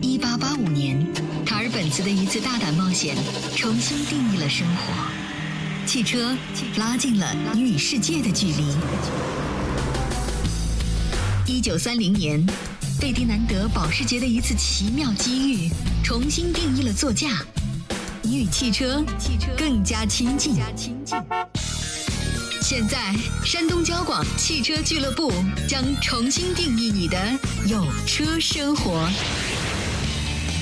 [0.00, 1.06] 一八八五年，
[1.44, 3.16] 卡尔本茨的一次大胆冒险，
[3.56, 4.92] 重新定义了生活。
[5.86, 6.36] 汽车
[6.76, 8.64] 拉近了你与世界的距离。
[11.46, 12.44] 一九三零年，
[12.98, 15.70] 费迪南德保时捷的一次奇妙机遇，
[16.02, 17.44] 重新定义了座驾，
[18.22, 19.04] 你与汽车
[19.56, 20.54] 更加亲近。
[22.68, 23.14] 现在，
[23.44, 25.32] 山东交广汽车俱乐部
[25.68, 27.16] 将重新定义你的
[27.64, 29.08] 有车生活。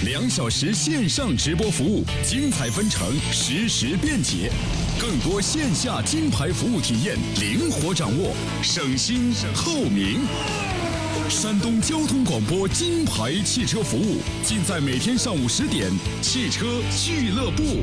[0.05, 4.53] 两小时线上直播服务，精彩纷呈，实时便捷，
[5.01, 10.27] 更多线下金牌服务体验，灵活掌握，省心透明。
[11.31, 16.67] 山东交通广播金牌汽车服务，尽在每天上午十点，汽车
[17.03, 17.81] 俱乐部。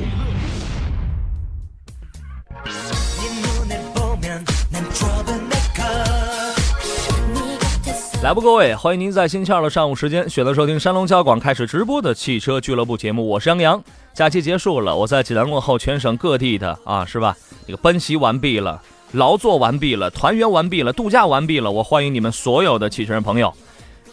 [8.31, 13.83] 来不，各位，欢迎您在星期二的上午时间选择收听山东交广开始直播的汽车俱乐部节目，我是杨洋。
[14.14, 17.36] 假期结束了，我在济南问候全省各地的啊，是吧？
[17.67, 23.53] 这个奔袭完毕了，劳作完毕了，团圆完毕了，度假完毕了，我欢迎你们所有的汽车人朋友。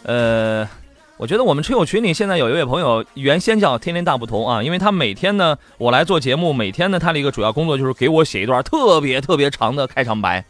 [0.03, 0.67] 呃，
[1.15, 10.43] 我觉得我们车友群里现在有一位朋友，原先叫天天大不同啊，因为他每天呢，我来做节目，每天呢，他的一个主要工作就是给我写一段特别特别长的开场白。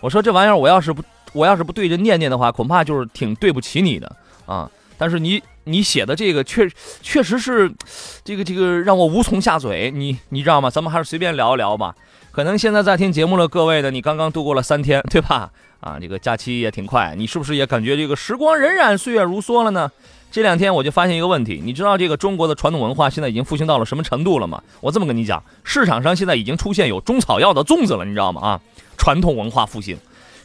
[0.00, 1.02] 我说这玩意儿，我要是不。
[1.36, 4.70] 我要是不对着念念的话，恐怕就是挺对不起你的啊！
[4.96, 6.66] 但是你你写的这个确
[7.02, 7.70] 确实是，
[8.24, 9.90] 这个这个让我无从下嘴。
[9.90, 10.70] 你你知道吗？
[10.70, 11.94] 咱们还是随便聊一聊吧。
[12.32, 15.50] 可能现在在听节目的各位呢，你刚刚度过了三天，对吧？
[15.80, 19.90] 啊，这个假期也挺快，你是不是也感觉这个时光荏苒，岁月如梭了呢？
[20.32, 24.62] 这两天我就发现一个问题，你知道这个中国的传统文化现在已经复兴到了什么程度了吗？
[24.80, 28.40] 我这么跟你讲，市场上现在已经出现有中草药的粽子了，你知道吗？
[28.40, 28.60] 啊，
[28.96, 29.98] 传统文化复兴。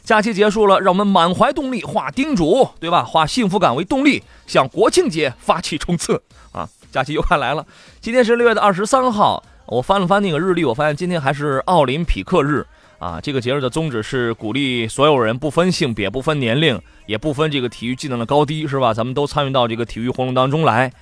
[0.04, 3.04] 假期结束了，让我们满怀动力，化叮嘱，对吧？
[3.04, 6.68] 化幸福感为动力，向国庆节发起冲刺啊！
[6.90, 7.64] 假期又快来了，
[8.00, 9.42] 今天是六月的二十三号。
[9.66, 12.66] 我翻了翻那个日历，我发现今天还是奥林匹克日
[12.98, 13.20] 啊！
[13.22, 18.92] 这个节日的宗旨是鼓励所有人，不分性别、不分年龄，也不分这个体育技能的高低，是吧？
[18.92, 20.92] 咱们都参与到这个体育活动当中来。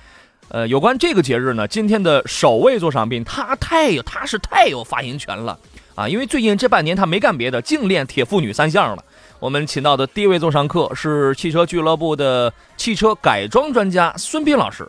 [0.49, 5.57] 呃，有关这个节日呢，今天的首位座上宾，他太有，他是太有发言权了。
[5.95, 9.03] 啊，因为最近这半年他没干别的，净练铁妇女三项了。
[9.39, 14.87] 我们请到的第一位座上客是汽车俱乐部的汽车改装专家孙斌老师。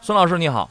[0.00, 0.68] 孙老师你好。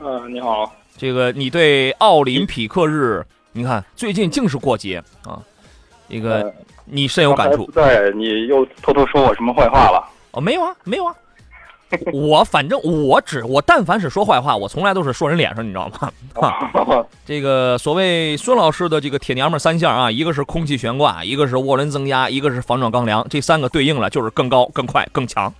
[0.00, 0.72] 嗯，你好。
[0.96, 5.38] 这个你对奥林匹克日，你看最近净是过节啊，
[6.08, 6.52] 这个
[6.84, 7.70] 你深有感触。
[7.72, 10.04] 对，你又偷偷说我什么坏话了？
[10.32, 11.14] 哦，没有啊，没有啊。
[12.12, 16.10] 我反正我只我但凡是说坏话，我从来都是说人脸上，你知道吗？
[16.40, 16.70] 啊，
[17.24, 25.52] 这个所谓孙老师的这个铁娘们三项啊，一个是空气悬挂，一个是涡轮增压，一个是防撞钢梁，这三个对应了就是更高、更快、更强，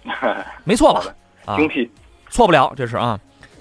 [0.64, 1.02] 没错吧？
[1.46, 1.56] 啊，
[2.28, 3.18] 错不了，这是啊。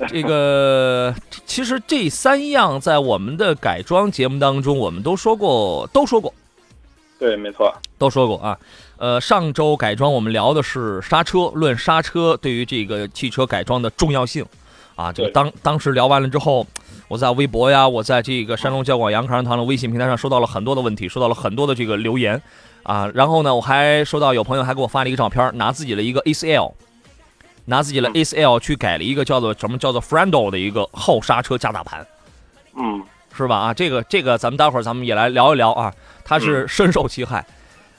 [0.07, 1.13] 这个
[1.45, 6.33] 其实这三样在我们的改装节目当中，我们都说过，都说过。
[7.19, 8.57] 对，没错，都说过啊。
[8.97, 14.45] 呃，上周改装我们聊的是刹车，论刹车对于这个汽车改装的重要性，
[14.95, 16.65] 啊，这个当当时聊完了之后，
[17.09, 22.41] 我在微博呀，我在这个山东交广杨康堂的微信平台上收到了很多的问题，收到了很多的这个留言，
[22.83, 26.73] 啊，然后呢，我还收到有朋友还给我发了一个照片，拿自己的一个 ACL，
[27.65, 32.05] 拿自己的 ACL 去改了一个叫做什么叫做 Friendo 的一个后刹车加大盘，
[32.75, 33.01] 嗯，
[33.33, 33.57] 是吧？
[33.57, 35.93] 啊，这个这个咱们待会儿咱们也来聊一聊啊，
[36.29, 37.43] 他是深受其害。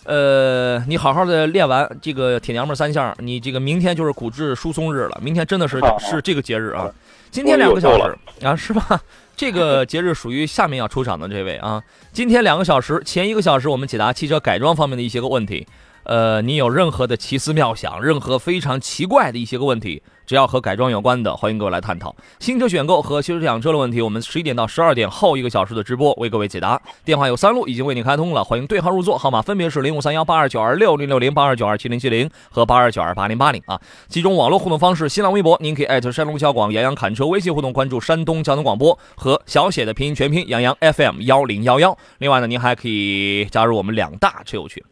[0.05, 5.21] 呃，你好好的练完这个铁娘们三项，你这个明天就是骨质疏松日了。
[5.21, 6.89] 明天真的是是这个节日啊！
[7.33, 9.01] 今天两个小时啊，是吧？
[9.37, 11.83] 这个节日属于下面要出场的这位啊。
[12.13, 15.67] 今天两个小时，前一个小时我们解答汽车改装方面的一些个问题。
[16.11, 20.03] 呃，你有任何的奇思妙想，任何非常奇怪的一些个问题？
[20.27, 24.03] 只要和改装有关的，欢迎各位来探讨新车选购和汽车养车的问题。
[24.03, 26.81] 我们十一点到十二点后一个小时的直播为各位解答。
[27.05, 33.81] 电话有三路，已经为你开通了，欢迎对号入座，号码分别是零五三幺八二九二六零六零八二九二七零七零和八二九二八零八零啊。
[34.09, 41.97] 几种网络互动方式：新浪微博，您可以艾特山东交广杨洋侃车；微信互动，关注山东交通广播和小写的拼音全拼杨洋 FM 幺零幺幺。
[42.19, 44.83] 另外呢，您还可以加入我们两大车友群。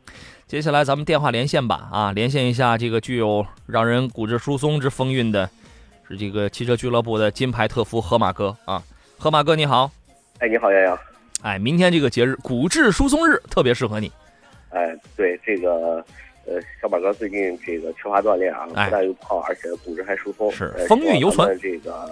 [0.49, 5.49] 接下来咱们电话连线吧，啊，连线一下这个具有让人骨质疏松之风韵的，
[6.09, 8.83] 是这个汽车俱乐部的金牌特夫河马哥啊，
[9.19, 9.91] 河马哥你好，
[10.39, 10.99] 哎，你好杨洋，
[11.43, 14.11] 哎，明天这个节日骨质疏松日特别适合你，
[14.71, 16.03] 哎，对这个，
[16.47, 21.59] 呃，小马哥最近这个缺乏锻炼啊，不但又胖，而且骨质还疏松，是风韵犹存。
[21.61, 22.11] 这个，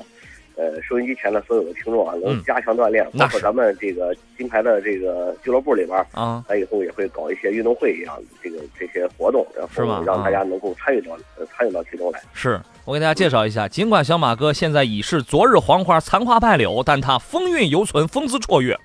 [0.57, 12.21] 呃收音机前的所有的听众啊，能嗯加强锻炼，包括咱们这个金牌的这个俱乐部里边儿，啊，咱以后也会搞一些运动会一样的这个这些活动，然后让啊大家能够参与到呃参与到其中来。
[12.33, 18.79] 是我给大家介绍一下，尽管小马哥现在已是昨日黄花残花败柳，但他风韵犹存，风姿绰约，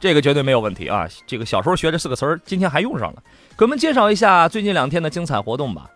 [0.00, 1.08] 这个绝对没有问题啊！
[1.26, 3.22] 这个小时候学这四个词儿，今天还用上了。
[3.58, 5.90] 给我们介绍一下最近两天的精彩活动吧。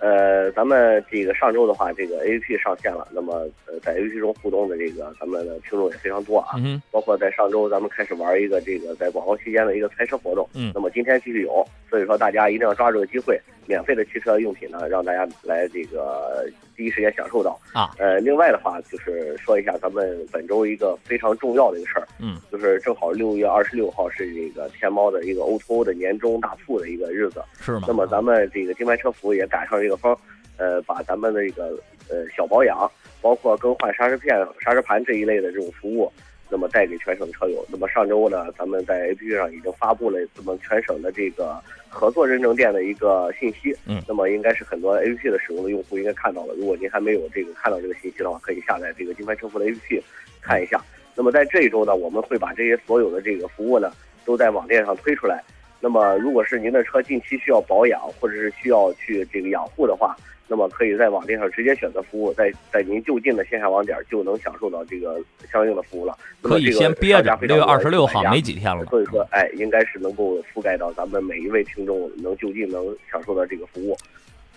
[0.00, 10.72] 呃，咱们这个上周的话，这个 A P P 上线了，那么呃，在 A P P 中互动的这个咱们的听众也非常多啊，嗯，包括在上周咱们开始玩一个这个在广告期间的一个猜车活动，嗯。
[10.74, 13.38] 那么今天继续有，所以说大家一定要抓住这个机会，
[13.70, 16.44] 免费的汽车用品呢，让大家来这个
[16.76, 17.94] 第一时间享受到啊。
[18.00, 27.82] 呃，另外的话就是说一下咱们本周一个非常重要的一个事儿，嗯，就是正好六月二十六号是这个天猫的一个 O to O 的年终大促的一个日子，是吗？
[27.86, 30.16] 那么咱们这个金牌车服也赶上这个风，
[30.56, 31.66] 呃，把咱们的这个
[32.08, 32.90] 呃小保养，
[33.20, 36.12] 包括更换刹车片、刹车盘这一类的这种服务，
[36.50, 37.64] 那么带给全省车友。
[37.70, 41.58] 那么上周呢，咱们在 APP 上已经发布了咱们全省的这个
[41.88, 43.74] 合作认证店的一个信息。
[43.86, 46.54] 嗯那么应该是很多 APP 的使用的用户应该看到了。
[46.58, 50.02] 如果您还没有这个看到这个信息的话，可以下载这个金牌车服的 APP
[50.40, 50.80] 看一下。
[51.14, 53.92] 那么在这一周呢，我们会把这些所有的这个服务呢，
[54.24, 55.42] 都在网店上推出来。
[55.82, 60.14] 那么，如果是您的车近期需要保养，或者是需要去这个养护的话，
[60.52, 65.16] 那么可以在网店上直接选择服务，在在您就近的线下网点就能享受到这个
[65.48, 66.18] 相应的服务了。
[66.42, 68.84] 可以先憋着六月二十六号没几天了。
[68.86, 73.96] 所以说，哎，应该是能够覆盖到咱们每一位听众能就近能享受到这个服务，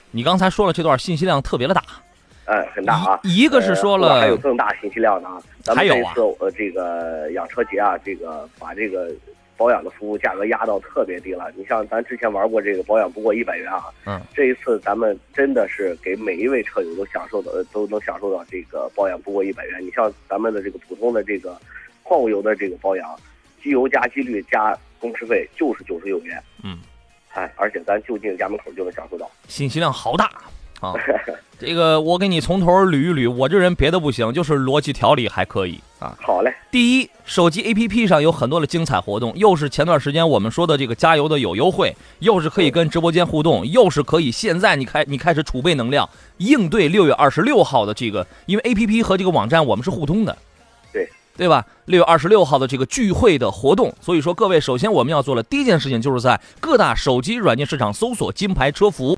[0.10, 1.84] 你刚才说了这段信息量特别的大，
[2.46, 3.20] 哎，很大啊。
[3.24, 9.12] 一一个是说呃还有，更大信息量的啊，咱还有啊们这次呃这个养车节啊，这个把这个
[9.64, 11.50] 保养的服务价格压到特别低了。
[11.56, 19.82] 你像咱之前玩过这个保养不过一百元啊，嗯，这一次咱们真的是给每一位车友都享受的呃都能享受到这个保养不过一百元。
[19.82, 21.58] 你像咱们的这个普通的这个
[22.04, 23.18] 矿物油的这个保养，
[23.64, 26.80] 机油加机滤加工时费就是九十九元，嗯，
[27.32, 29.32] 哎，而且咱就近家门口就能享受到。
[29.48, 30.30] 信息量好大
[30.84, 30.94] 啊！
[31.60, 36.14] 这个我给你从头捋一捋，我这人别的不行，就是逻辑条理还可以啊。
[36.20, 50.38] 好嘞，第一，手机 APP 上有很多的精彩活动，又是前段时间我们说的这个加油的有优惠，又是可以跟直播间互动，又是可以现在你开你开始储备能量，应对六月二十六号的这个，因为 APP 和这个网站我们是互通的，
[50.92, 51.08] 对
[51.38, 51.66] 对吧？
[51.86, 59.18] 六月二十六号的这个聚会的活动，所以说各位，首先我们要做的第一件事情就是在各大手机软件市场搜索金牌车服。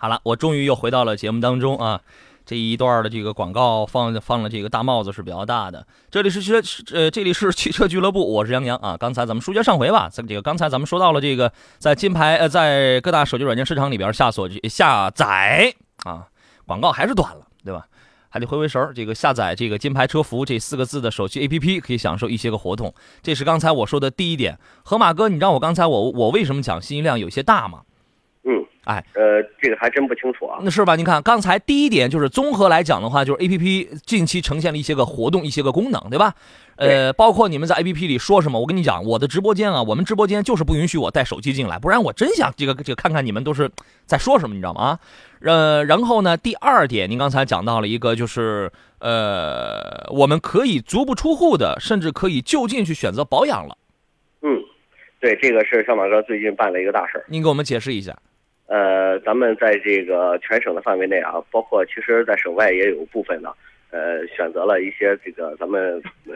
[0.00, 2.00] 好了，我终于又回到了节目当中啊。
[2.46, 5.86] 这一段的这个广告放放了这个大帽子是比较大的。
[6.10, 6.62] 这里是汽车
[6.96, 8.96] 呃，这里是 汽车俱乐部，我是杨洋啊。
[8.98, 15.74] 刚才咱们书接上回吧，这个刚才咱们说到了这个在金牌呃，在各大手机软件市场里边下锁下载
[16.04, 16.26] 啊，
[16.66, 17.86] 广告还是短了，对吧？
[18.30, 22.94] 还得回回神儿，这个下载这个“金牌车服”这四个字的手机 APP，可以享受一些个活动。
[23.22, 24.58] 这是刚才我说的第一点。
[24.82, 27.82] 河马哥，你知道我刚才我我为什么讲信息量有些大吗？
[28.42, 30.60] 嗯，哎，呃，这个还真不清楚啊。
[30.62, 30.96] 那是吧？
[30.96, 36.34] 您看刚才第一点就是综合来讲的话，就是 A P P 近期呈现了一些个活动、一些个功能，对吧？
[36.76, 43.70] 呃，包括你们在 A P P 里说什么，我跟你讲，我的直播间啊，我们直播间就是不允许我带手机进来，不然我真想这个这个看看你们都是
[44.06, 44.80] 在说什么，你知道吗？
[44.80, 45.00] 啊，
[45.42, 53.76] 呃，然后呢，第二点，您刚才讲到了一个，就是呃，我们可以足不出户的，甚至可以就近去选择保养了。
[54.40, 54.58] 嗯，
[55.20, 57.24] 对，这个是小马哥最近办了一个大事儿。
[57.28, 58.16] 您给我们解释一下。
[58.70, 63.52] 呃，咱们在这个全省的范围内啊，包括其实在省外也有部分的，
[63.90, 66.34] 呃，选择了一些这个咱们呃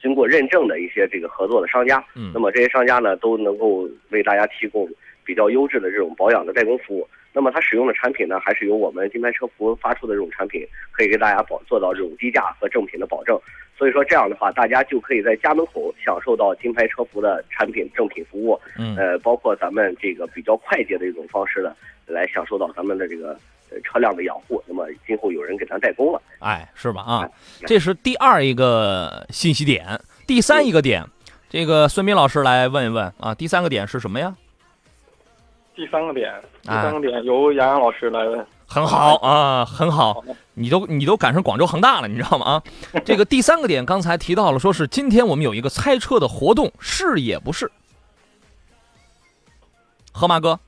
[0.00, 2.02] 经过认证的一些这个合作的商家。
[2.16, 4.88] 嗯那么这些商家呢，都能够为大家提供
[5.26, 7.06] 比较优质的这种保养的代工服务。
[7.34, 13.36] 那么它使用的产品呢，还是由我们金牌车服发出的这种产品，可以给大家保做到这种低价和正品的保证。
[13.76, 18.56] 所以说这样的话，大家就可以在家门口享受到金牌车服的产品正品服务。
[18.78, 21.74] 嗯呃，包括咱们这个比较快捷的一种方式呢，
[22.06, 23.36] 来享受到咱们的这个
[23.68, 24.62] 呃车辆的养护。
[24.68, 26.22] 那么今后有人给咱代工了。
[26.38, 27.02] 哎，是吧？
[27.02, 27.30] 啊哎，
[27.66, 31.04] 这是第二一个信息点，第三一个点，
[31.50, 33.34] 这个孙斌老师来问一问啊。
[33.34, 34.36] 第三个点是什么呀？
[35.74, 38.46] 第三个点，第啊三个点由杨洋老师来问。
[38.66, 42.46] 很好啊，很好，你都你都赶上广州恒大了，你知道吗？
[42.46, 42.62] 啊，
[43.04, 47.70] 这个第三个点刚才提到了，说是今天我们有一个猜车的活动，是也不是？
[50.12, 50.58] 河马哥，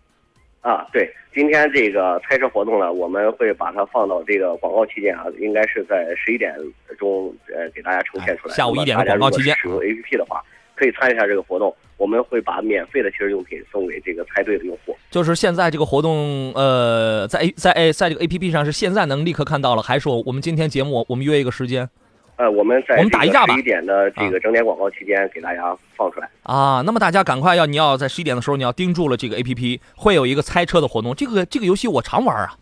[0.60, 6.52] 啊，对，今天这个猜车活动呢，我们会把它放到这个广告期间啊，应该是在十一点
[6.98, 8.54] 钟呃给大家呈现出来。
[8.54, 10.42] 哎下午一点的广告期间使用 APP 的话，
[10.76, 11.74] 可以参与一下这个活动。
[11.96, 14.94] 我们会把免费的汽车用品送给这个猜对的用户。
[15.10, 21.88] 就是现在这个活动，呃，在 A 在 A 在这个 A P P 上是现在能立刻看到了，还是我我们今天节目我们约一个时间
[22.36, 26.28] 呃，我们在我们打一架吧十一点的这个整点广告期间给大家放出来。
[26.42, 26.82] 啊？
[26.84, 31.14] 那么大家赶快要你要在十一点的时候你要盯住了这个 A P P，会有一个猜车的活动。
[31.14, 32.52] 这个这个游戏我常玩啊，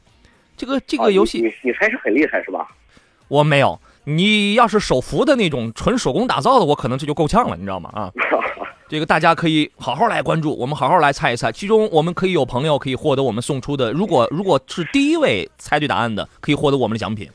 [0.57, 2.69] 这个这啊个游戏你你你猜是很厉害是吧？
[3.27, 3.77] 我没有。
[4.05, 7.91] 你要是手扶的那种纯手工打造的，我可能这就够呛了，你知道吗？
[7.95, 8.13] 啊，
[8.89, 11.51] 这个大家可以好好来关注，我们好好来猜一猜。
[11.51, 17.29] 其中我们可以有朋友可以获得我们送出的，如果如果是第一位猜对答案的，可以获得我们的奖品。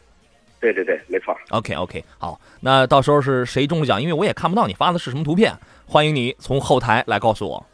[0.62, 1.36] 对对对，没错。
[1.50, 4.02] OK OK，好，那到时候是谁中了奖？
[4.02, 7.66] 因为我也看不到你发的是什么图片，欢迎你从后台来告诉我。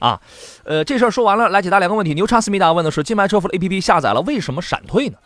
[0.00, 0.20] 啊，
[0.64, 2.12] 呃，这事儿说完了，来解答两个问题。
[2.12, 5.16] 牛叉思密达问的是：金牌车服的 APP 下载了，为什么闪退呢？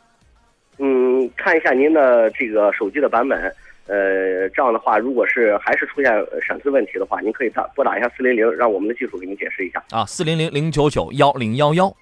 [0.79, 3.53] 嗯，看一下您的这个手机的版本。
[3.89, 9.81] 呃，这样的话，如果是还是出现呃闪退问题的话，您可以打拨打一下四零零，让我们的技术给您解释一下。
[9.91, 11.95] 啊，四零零零九九幺零幺幺。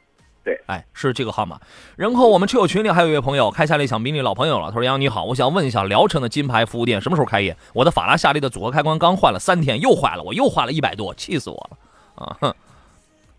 [0.42, 1.60] 对，哎，是这个号码。
[1.96, 4.68] 然后我们车友群里还有一位朋友，开夏利想宾利老朋友了。
[4.68, 7.54] 他说：“杨你好，我想问一下，聊城的金牌服务店什么时候开业？
[7.74, 11.78] 我的法拉夏利的组合开关刚换了三天，又坏了，我又花了一百多，气死我了。”
[12.16, 12.54] 啊，哼，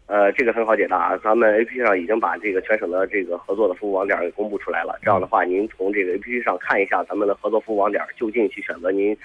[0.07, 4.99] 呃，这个很好解答啊，咱们 A P P 上已经把这个全省的这个合作的服务网点给公布出来了。
[5.01, 9.17] 这样的话，您从这个 A P P 上看一下咱们的合作服务网点，就近去选择您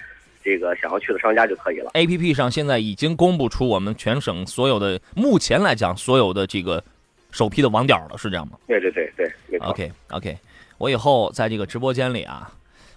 [0.43, 1.91] 这个想要去的商家就可以了。
[1.93, 6.83] A P P 上现在已经公布出我们全省所有的，目前来讲所有的这个
[7.29, 9.67] 首批的网点了，是这样吗对对对对，没错。
[9.67, 10.35] ？OK OK，
[10.79, 12.51] 我以后在这个直播间里啊，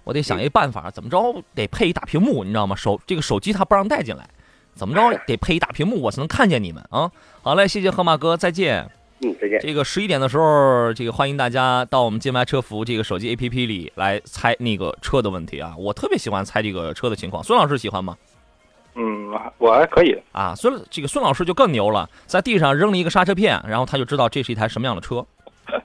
[0.04, 2.74] 我得想一办法，怎么着得配一大屏幕，你知道吗？
[2.74, 4.26] 手这个手机它不让带进来，
[4.74, 7.12] 怎么着 得配一大屏幕，我才能看见你们啊。
[7.44, 8.90] 好嘞，谢谢河马哥，再见。
[9.20, 9.60] 嗯，再见。
[9.60, 15.74] 这个十一点的时候，这个欢迎大家到我们金牌车服这个手机 APP 里来猜那个车的问题啊！
[15.76, 18.16] 我特别喜欢猜这个车的情况，孙老师喜欢吗？
[18.94, 20.18] 嗯，我还可以。
[20.32, 25.26] 啊，孙这个孙老师就更牛了，在地上扔了一个刹车片，然后他就知道这是一台什么样的车，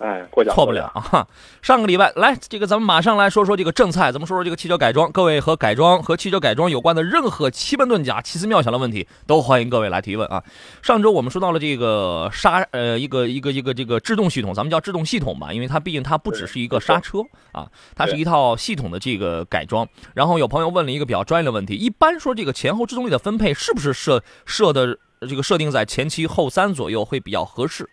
[0.00, 0.86] 哎，过奖错不了。
[0.94, 1.26] 啊！
[1.60, 5.12] 上个礼拜来，这个咱们马上来说说这个正菜，咱们说说这个汽车改装。
[5.12, 10.42] 各位和改装和汽车改装有关的任何奇门遁甲、奇思妙想的问题，都欢迎各位来提问啊！
[10.82, 17.18] 上周我们说到了这个刹呃一个一个一个这个制动系统，咱们叫制动系统吧，因为它毕竟它不只是一个刹车
[17.52, 19.86] 啊，它是一套系统的这个改装。
[20.14, 24.96] 然后有朋友问了一个比较专业的问题，一般说这个前后制动力的分配是不是设设的
[25.28, 27.86] 这个设定在前七后三左右会比较合适？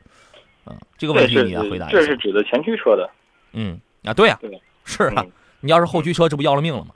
[0.67, 1.97] 啊，这个问题你来回答一下。
[1.97, 3.09] 这是指的前驱车的。
[3.53, 4.51] 嗯啊，对呀、对
[4.86, 6.91] 是啊，嗯你要是后驱车，这不要了命了吗？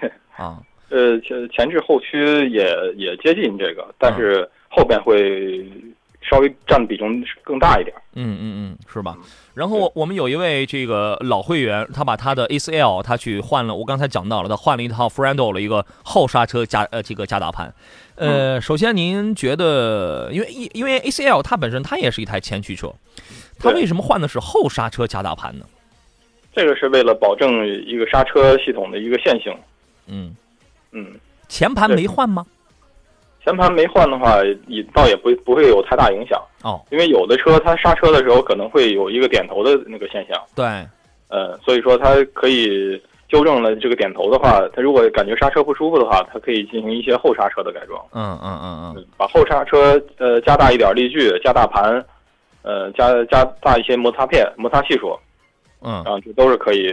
[0.36, 5.66] 啊，呃，前前置后驱也也接近这个，但是后边会
[6.28, 7.94] 稍微占的比重更大一点。
[8.14, 9.16] 嗯嗯嗯，是吧？
[9.54, 17.72] 然后我我们有一位这个老会员，他把他的 ACL 他去换了，我刚才讲到了，他换了一套 Ferrando 的一个后刹车加呃这个加大盘。
[18.16, 22.92] 呃，首先您觉得，因为因因为 ACL 它本身它也是一台前驱车，
[23.58, 25.66] 它为什么换的是后刹车加大盘呢？
[26.54, 29.54] 这个是为了保证一个刹车系统的一个线性。
[30.06, 30.34] 嗯，
[30.92, 31.12] 嗯，
[31.48, 32.46] 前盘没换吗？
[33.46, 40.36] 前盘没换的话，也倒也不不会有太大影响，哦，因为有的车它刹车的时候可能会有一个点头的那个现象。
[40.56, 40.64] 对，
[41.28, 52.04] 呃，所以说它可以纠正了这个点头的话，它如果感觉刹车不舒服的话，它可以进行一些后刹车的改装，嗯嗯嗯嗯，把后刹车呃加大一点力矩，加大盘，
[52.62, 55.16] 呃加加大一些摩擦片、摩擦系数，
[55.86, 56.02] 嗯。
[56.02, 56.88] 啊，这都是可以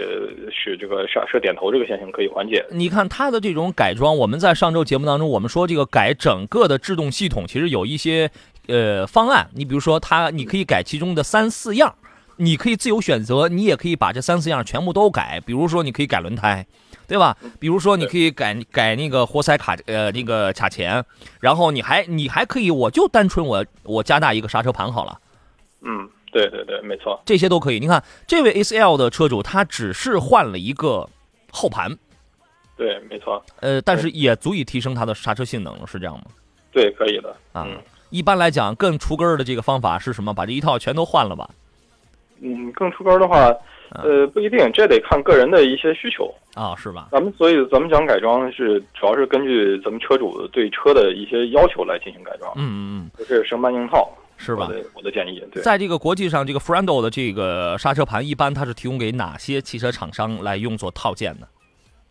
[0.50, 2.64] 使这个刹车点头这个现象可以缓解。
[2.70, 8.30] 你看它的这种改装，我们在上周节目当中，我们说这个改整个的制动系统，其实有一些
[8.68, 9.50] 呃方案。
[9.56, 11.96] 你比如说它，你可以改其中的三四样，
[12.38, 15.42] 你可以自由选择，你也可以把这三四样全部都改。
[15.46, 16.66] 比如说你可以改轮胎，
[17.08, 17.36] 对吧？
[17.60, 21.04] 比如说你可以改改那个活塞卡呃那个卡钳，
[21.40, 25.20] 然后你还你还可以，我就单纯我我加大一个刹车盘好了。
[25.82, 27.22] 嗯，对对对，没错。
[27.24, 27.80] 这些都可以。
[27.80, 31.08] 你看，这位 ACL 的车主，他只是换了一个
[31.52, 31.96] 后盘，
[32.76, 36.24] 对，没错，呃，但是也足以提升它的刹车性能了，是这样吗？
[36.72, 37.30] 对，可以的。
[37.54, 37.78] 啊嗯，
[38.10, 40.34] 一般来讲，更除根儿的这个方法是什么？
[40.34, 41.48] 把这一套全都换了吧？
[42.42, 43.56] 嗯，更出根儿的话，
[43.92, 46.34] 呃，不一定，这得看个人的一些需求。
[46.56, 47.10] 啊，是吧？
[47.12, 54.74] 咱们所以咱们讲改装是主要是根据咱们车主对车的一些要求来进行改装，嗯嗯嗯，不是生搬硬套，是吧我？
[54.74, 55.62] 的我的建议，对。
[55.62, 61.48] 在这个国际上，这个 Ferrando 的这个刹车盘，一般它是提供给哪些汽车厂商来用作套件呢？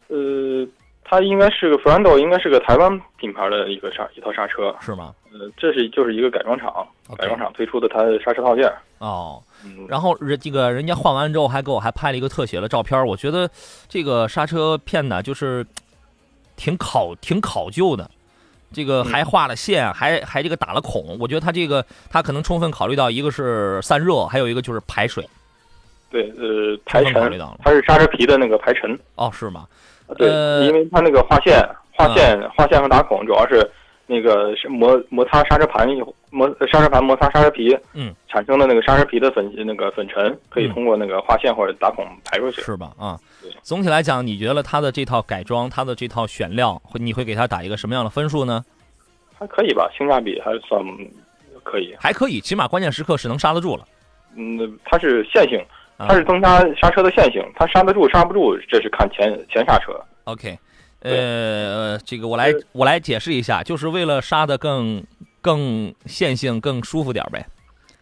[0.08, 0.66] 呃，
[1.04, 5.14] 它应该是个 Ferrando，应该是个台湾品牌的一个刹一套刹车，是吗？
[5.32, 6.86] 呃，这是就是一个改装厂
[7.16, 8.70] 改装厂推出的它的刹车套件。
[8.98, 13.48] 哦，嗯，然后人这个人家换完之后还给我还拍了一个特写的照片，我觉得
[13.88, 15.66] 这个刹车片呢，就是
[16.56, 18.10] 挺考挺考究的，
[18.72, 21.16] 这个还画了线，还还这个打了孔。
[21.20, 25.28] 我觉得他这个他可能充分考虑到一个是散热，还有一个就是排水。
[26.10, 28.98] 对，呃，排尘考虑到了，它是刹车皮的那个排尘。
[29.14, 29.66] 哦，是吗？
[30.18, 33.66] 对，呃因为它那个划线、划线、划线和打孔，主要是
[34.12, 35.88] 那个是摩摩擦刹车盘
[36.30, 42.60] 摩刹车盘摩擦刹车皮，嗯，产生的那个刹车皮的粉那个粉尘，可以嗯通过那个划线或者打孔排出去。
[42.60, 42.92] 是吧？
[42.98, 48.62] 啊对，总体来讲，你觉得它的这套改装，它的这套选料，会你会给它打一个什么样的分数呢？
[49.38, 50.80] 还可以吧，性价比还算
[51.62, 51.96] 可以。
[51.98, 53.84] 还可以，起码关键时刻是能刹得住了。
[54.36, 55.58] 嗯，它是线性，
[55.96, 59.92] 啊它是增加刹车的线性，它刹得住刹不住，这是看前前刹车。
[60.24, 60.56] OK，
[61.02, 65.02] 呃，这个我来我来解释一下，就是为了刹的更
[65.40, 67.46] 更线性、更舒服点儿呗，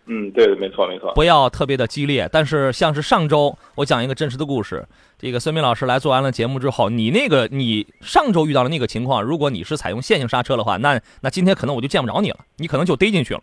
[0.06, 1.12] 嗯，对，没错没错。
[1.14, 2.28] 不要特别的激烈。
[2.32, 4.84] 但是像是上周我讲一个真实的故事，
[5.18, 13.40] 这个孙明老师来做完了节目之后，你那个你上周遇到了那个情况，如果你是采用线性刹车的话，那那今天可能我就见不着你了，你可能就逮进去了。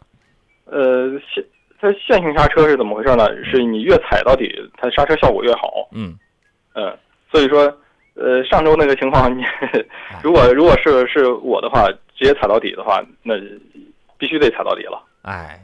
[0.65, 1.43] 呃，线
[1.79, 3.25] 它线性刹车是怎么回事呢？
[3.45, 5.87] 是你越踩到底，它刹车效果越好。
[5.93, 6.17] 嗯，
[6.73, 6.91] 嗯，
[7.31, 7.71] 所以说，
[8.19, 9.43] 呃，上周那个情况，你
[10.23, 13.35] 如果如果是是我的话，直接踩到底的话，那
[14.17, 14.99] 必须得踩到底了。
[15.21, 15.61] 哎，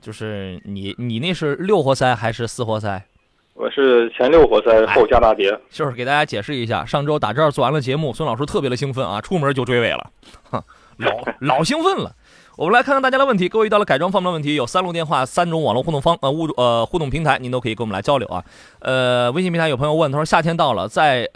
[0.00, 3.02] 就是你你那是六活塞还是四活塞？
[3.54, 10.10] 我是前六活塞后加大碟，就是给大家解释一下，上周打这儿做完了节目，孙老师特别的兴奋啊，出门就追尾了，
[10.48, 10.64] 哈，
[10.96, 12.12] 老老兴奋了。
[12.56, 18.44] 我们来看看大家的问题，各位遇到了改装方面的问题，有三路电话、三种网络互动方呃物呃互动平台，您都可以跟我们来交流啊。
[18.80, 21.28] 呃，微信平台有朋友问，他说夏天到了，在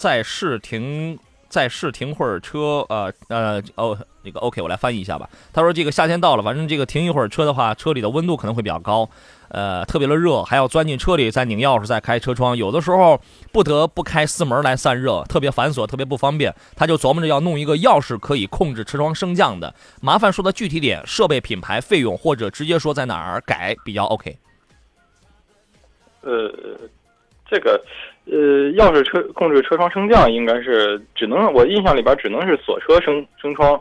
[0.00, 1.18] 在试停
[1.50, 5.28] 在试停会儿车，呃呃哦，那个 OK，我来翻译一下吧。
[5.52, 9.06] 他说这个夏天到了，反正这个停一会儿车的话，车里的温度可能会比较高，
[9.48, 13.20] 呃，特别的热，还要钻进车里再拧钥匙再开车窗，有的时候
[13.52, 16.54] 不得不开四门来散热，特别繁琐，特别不方便。
[16.74, 24.34] 他就琢磨着要弄一个钥匙可以控制车窗升降的，麻烦说的具体点、设备品牌、费用，或者直接说在哪儿改比较 OK。
[26.22, 26.50] 呃，
[27.46, 27.82] 这个
[28.30, 33.80] 呃，钥匙车控制车窗升降应该是只能我印象里边只能是锁车升升窗。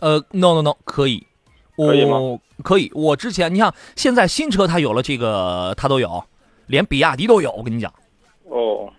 [0.00, 1.24] 呃，no no no，可以，
[1.76, 2.18] 我可以吗
[2.64, 2.90] 可以。
[2.94, 6.24] 我之前你看，现在新车它有了这个，它都有，
[6.66, 7.52] 连比亚迪都有。
[7.52, 7.92] 我跟你讲，
[8.44, 8.92] 哦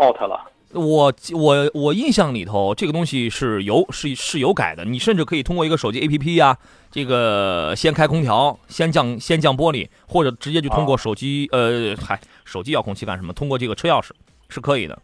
[0.00, 0.50] ，out 了。
[0.72, 4.84] 我我我印象里头，这个东西是有是是有改的。
[4.84, 6.56] 你甚至可以通过一个手机 APP 呀、
[6.90, 13.32] 这个先开空调，先降先降玻璃，或者直接就通过手机，呃，嗨，手机遥控器干什么？
[13.32, 14.10] 通过这个车钥匙
[14.48, 14.98] 是可以的。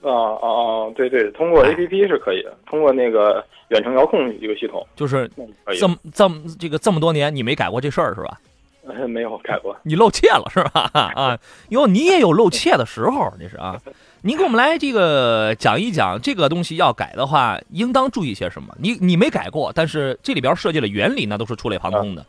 [0.00, 0.90] 啊啊啊！
[0.94, 5.28] 对对，通过哎 A P P 是可以的，通过那个远程遥控一个系统，就是
[5.76, 5.88] 这。
[5.88, 8.38] 么这么这个这么多年，你没改过这事儿是吧？
[8.86, 9.76] 呃 没有改过。
[9.82, 10.88] 你露怯了是吧？
[10.94, 11.38] 啊，
[11.70, 13.76] 哟，你也有露怯的时候，这是啊。
[14.22, 18.74] 您给我们来这个讲一讲，这个东西要改的话，应当注意些什么？
[18.80, 22.24] 你你没改过，但是这里边设计的原理那都是触类旁通的。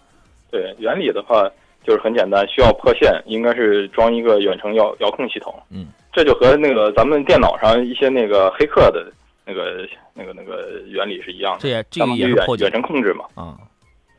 [0.50, 1.48] 对，原理的话
[1.90, 5.52] 就是很简单，需要破线，应该是装一个远程遥遥控系统。
[5.72, 9.12] 嗯，这就和那个咱们电脑上一些那个黑客的
[9.44, 11.62] 那个那个那个原理是一样的。
[11.62, 13.26] 这也这个也是破解远程控制嘛。
[13.34, 13.58] 啊。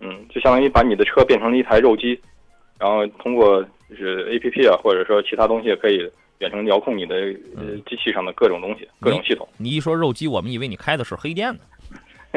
[0.01, 2.21] 嗯，就相当于把你的车变成了一台肉机，
[2.77, 5.99] 然后通过就是 A P P 啊，或者说其他东西，可以
[6.39, 7.33] 远程遥控你的
[7.87, 9.47] 机器上的各种东西、各种系统。
[9.59, 11.61] 你一说肉机，我们以为你开的是黑店呢。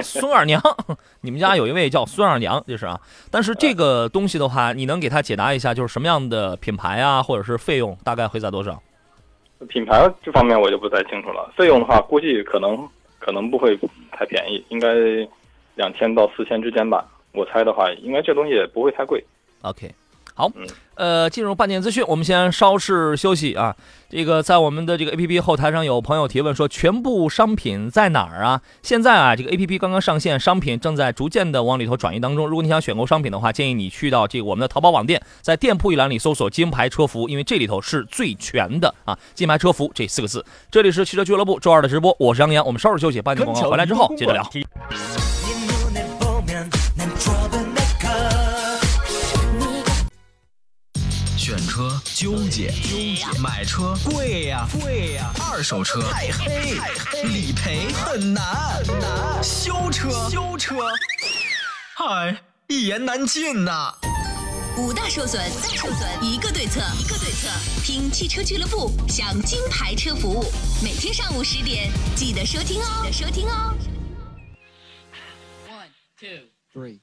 [0.01, 0.61] 孙二娘，
[1.21, 2.99] 你们家有一位叫孙二娘，这是啊。
[3.29, 8.81] 但是这个东西的话，你能给他解答一下，就是什么样的品牌啊，或者是费用，大概会在多少？
[9.69, 13.77] 品牌这方面我就不太清楚了，费用的话估计可能可能不会
[14.11, 14.93] 太便宜，应该
[15.75, 17.05] 两千到四千之间吧。
[17.31, 19.23] 我猜的话，应该这东西也不会太贵。
[19.61, 19.89] OK，
[20.35, 23.75] 好嗯，呃，进入半点资讯，我们先稍事休息啊。
[24.09, 28.61] 这个在我们的这个 APP 后台上有朋友提问说，全部商品在哪儿啊？
[28.81, 32.47] 现在啊，这个 APP 刚刚上线，商品正在逐渐的往里头转移当中。
[32.47, 40.45] 如果你想选购商品的话，建议你去到这个我们的淘宝网店，在店铺一栏里搜索“金牌车服”，因为这里头是最全的啊，“金牌车服”这四个字。
[40.69, 44.47] 这里是汽车俱乐部周二的直播，我是杨洋，我们稍事休息，半点广告回来之后接着聊。
[51.55, 58.43] 选车纠结纠结买车贵呀贵呀二手车太黑太黑理赔很难
[58.83, 60.77] 很难修车修车。
[61.95, 62.35] 嗨
[62.65, 63.93] 一言难尽呐。
[64.79, 67.47] 五大受损再受损一个对策一个对策
[67.83, 70.43] 听汽车俱乐部享金牌车服务
[70.83, 73.75] 每天上午十点记得收听哦记得收听哦。
[75.69, 75.89] One
[76.19, 77.02] two three.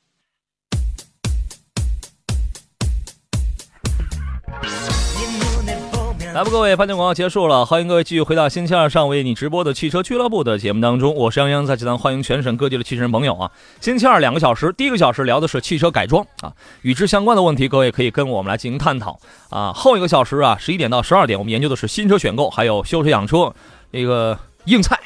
[6.32, 13.50] 来吧，各位，饭店广告结束了，欢迎各位继续回到星期二上午为你直播的汽车俱乐部的节目当中，我是杨洋，在这档欢迎全省各地的汽车人朋友啊。
[13.80, 19.72] 星期二两个小时，第一个小时聊的是汽车改装啊，与之相关的问题，各位可以跟我们来进行探讨啊。
[19.72, 23.52] 后一个小时啊，十一点到十二点，我们研究的是新车选购，还有修车养车
[23.90, 24.96] 那个硬菜。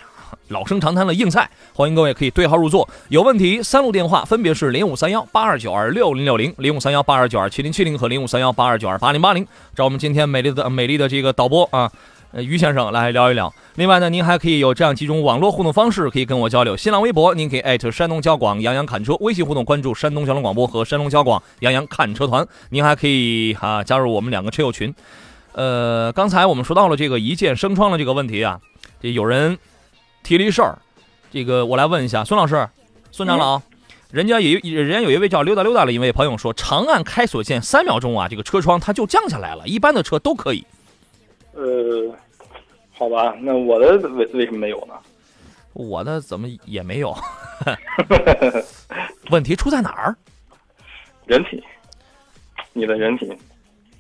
[0.49, 2.87] 老生常谈的硬菜，欢迎各位可以对号入座。
[3.09, 11.91] 有问题，三路电话分别是零五三幺八二九二六零六零、零五三幺八二九二七零七零和零五三幺八二九二八零八零，找我们今天美丽的美丽的这个导播啊，
[12.35, 13.51] 于先生来聊一聊。
[13.77, 22.47] 另外呢，您还可以有这样几种网络互动方式可以跟我交流：新浪微博，您可以艾特山东交广杨洋侃车；微信互动关注山东交通广播和山东交广杨洋看车团。
[22.69, 24.95] 您还可以啊加入我们两个车友群。
[25.53, 28.61] 呃，刚才我们说到了这个一键升窗的这个问题啊，
[29.01, 29.57] 这有人
[30.25, 30.77] 提了一事儿。
[31.31, 32.69] 这个我来问一下孙老师，
[33.13, 33.61] 孙长老，
[34.11, 40.65] 人家有人家有一位叫溜达溜达的一位朋友说，长按开锁键三秒钟啊，这个车窗它就降下来了，一般的车都可以。
[41.53, 41.63] 呃，
[42.93, 44.95] 好吧，那我的为为什么没有呢？
[45.73, 47.17] 我的怎么也没有？
[49.31, 50.17] 问题出在哪儿？
[51.27, 51.63] 人体，
[52.73, 53.33] 你的人体，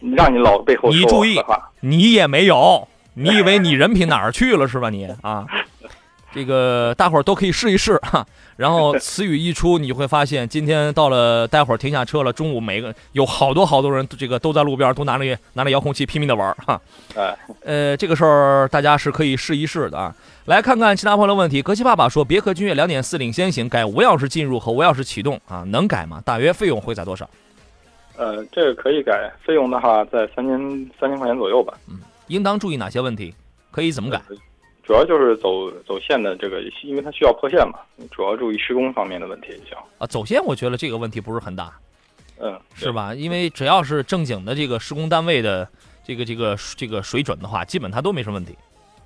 [0.00, 1.40] 让你老背后你注意
[1.80, 5.44] 你也没有，你以为你人品哪儿去了是吧你啊？
[6.34, 16.80] 这个大伙儿都可以试一试 哈，然后词语一出，你就会发现，今天到了，待会儿停下车了，中午每个有好多好多人，这个都在路边都拿着拿着遥控器拼命的玩儿哈。
[17.14, 20.14] 哎，呃，这个事儿大家是可以试一试的啊。
[20.46, 21.62] 来看看其他朋友的问题。
[21.62, 26.20] 格西爸爸说，别克君越两点四领先型改无钥匙进入和无钥匙启动啊，能改吗？
[26.24, 27.30] 大约费用会在多少？
[28.16, 30.58] 呃，这个可以改，费用的话在三千
[31.00, 31.72] 三千块钱左右吧。
[31.88, 33.34] 嗯应当注意哪些问题？
[33.70, 34.18] 可以怎么改？
[34.86, 37.78] 主要就是走走线的这个，因为它需要破线嘛，
[38.10, 39.78] 主要注意施工方面的问题就行。
[39.98, 41.72] 啊，走线我觉得这个问题不是很大，
[42.38, 43.14] 嗯，是吧？
[43.14, 45.66] 因为只要是正经的这个施工单位的
[46.04, 48.54] 这个这个这个水准的话，基本它都没什么问题。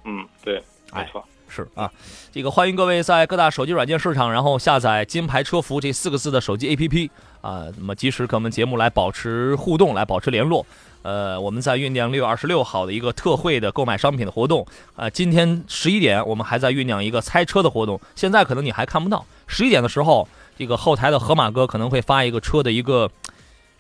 [0.04, 0.56] 嗯，对，
[0.92, 1.24] 没哎错。
[1.50, 1.90] 是啊，
[2.30, 7.08] 这个欢迎各位在各大手机软件市场，然后下载“金牌车服”这四个字的手机 APP
[7.40, 10.64] 啊，那么及时跟我们节目来保持互动，来保持联络。
[11.02, 19.24] 呃，我们在酝酿六月二十六号的一个特惠的购买商品的活动啊、今天十一点我们还在酝酿一个猜车的活动，现在可能你还看不到。
[19.46, 23.08] 十一点的时候，这个后台的河马哥可能会发一个车的一个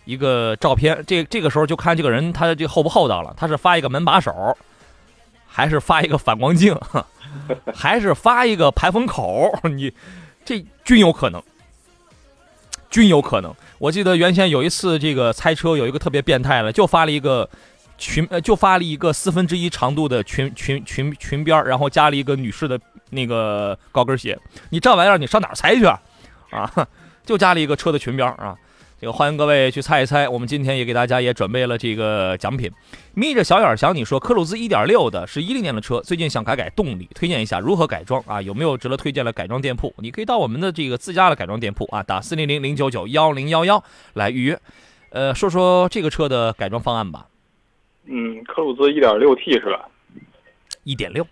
[0.04, 4.56] 一个照片，这这个时候就看这个人他这厚不厚道了，他是发一个门把手，
[5.46, 6.74] 还是发一个反光镜，
[7.74, 9.92] 还是发一个排风口， 你
[10.44, 11.42] 这均有可能，
[12.90, 13.54] 均有可能。
[13.78, 17.48] 我记得原先有一次这个猜车有一个特别变态的，就发了一个
[17.96, 22.78] 裙，呃，就发了一个四分之一长度的裙裙裙裙边，然后加了一个女士的
[23.10, 24.38] 那个高跟鞋。
[24.70, 26.00] 你这玩意儿你上哪儿猜去啊？
[26.50, 26.88] 啊，
[27.26, 28.56] 就加了一个车的裙边啊。
[29.00, 32.68] 这个欢迎各位去猜一猜，我们今天也给大家也准备了这个奖品。
[33.14, 38.42] 眯着小眼儿想你说，科鲁兹1.6的是一零年的车，最近想改改动力，推荐一下如何改装啊？
[38.42, 39.94] 有没有值得推荐的改装店铺？
[39.98, 43.84] 你可以到我们的这个自家的改装店铺啊，打四零零零九九幺零幺幺
[44.14, 44.58] 来预约。
[45.10, 47.28] 呃，说说这个车的改装方案吧。
[48.06, 49.88] 嗯，科鲁兹 1.6T 是吧？
[50.82, 51.24] 一点六，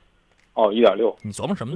[0.55, 1.74] 哦，1.6，你琢磨什么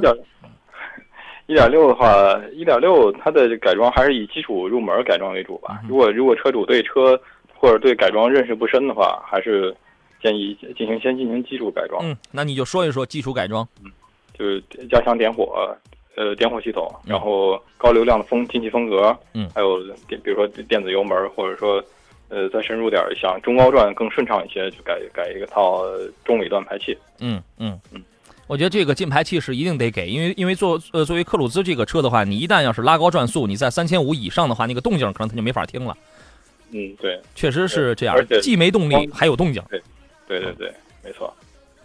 [1.50, 1.54] 一？
[1.54, 5.80] 点1.6的话一点六它的改装还是以基础入门改装为主吧。
[5.88, 7.20] 如果如果车主对车
[7.54, 9.74] 或者对改装认识不深的话，还是
[10.22, 13.66] 建议进行先进行基础改装，嗯，那你就说一说基础改装。
[13.84, 13.90] 嗯
[14.38, 15.76] 就是加强点火，
[16.16, 21.84] 呃，点火系统，然后高流量的风进气风格，嗯还有电，比如说电子油门，或者说，
[22.30, 25.82] 呃，再深入点儿，想中高转更顺畅一些，就改改一个套
[26.24, 26.96] 中尾段排气。
[27.20, 28.02] 嗯嗯嗯，
[28.50, 35.96] 我觉得这个进排气是一定得给，因为因为作呃作为克鲁兹这个车的话，你一旦要是拉高转速，你在三千五以上的话，那个动静可能它就没法听了。
[36.72, 39.80] 嗯，对，确实是这样而，且既没动力还有动静，对
[40.26, 41.32] 对对对，没错。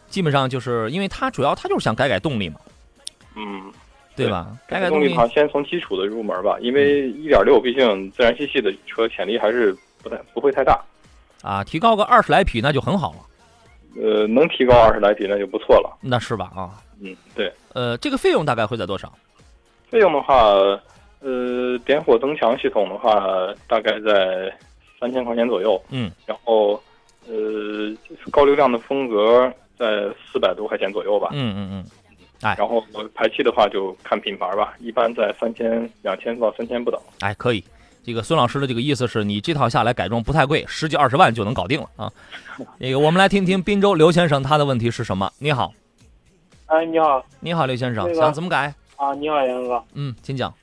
[0.09, 2.59] 基本上就是因为它主要它就是想改改动力嘛，
[3.35, 3.71] 嗯，
[4.15, 4.57] 对吧？
[4.67, 10.83] 改改动力动力的，话，先从基础的入门吧，因为一点六毕竟自然吸气的车潜力还是不太不会太大，
[11.43, 13.17] 啊，提高个二十来匹那就很好了，
[14.01, 15.97] 呃，能提高二十来匹那就不错了。
[16.01, 16.51] 那是吧？
[16.55, 17.51] 啊，嗯，对。
[17.73, 19.11] 呃，这个费用大概会在多少？
[19.89, 20.35] 费用的话，
[21.21, 23.25] 呃，点火增强系统的话，
[23.67, 24.53] 大概在
[24.99, 25.81] 三千块钱左右。
[25.89, 26.81] 嗯，然后，
[27.27, 27.33] 呃，
[28.31, 31.29] 高流量的风格在四百多块钱左右吧。
[31.33, 31.85] 嗯嗯嗯，
[32.41, 36.99] 哎然后排气的话就看品牌吧，一般在三千、两千到三千不等。
[37.21, 37.63] 哎，可以。
[38.05, 42.11] 这个孙老师的这个意思是你这套下来改装不太贵，十几二十万就能搞定了啊。
[42.77, 45.27] 那个，我们来听听滨州刘先生他的问题是什么？
[45.39, 45.73] 你好，
[46.67, 48.71] 哎，你好你好，刘先生，那个想怎么改？
[48.95, 49.83] 啊，你好，杨哥。
[49.95, 50.53] 嗯，请讲。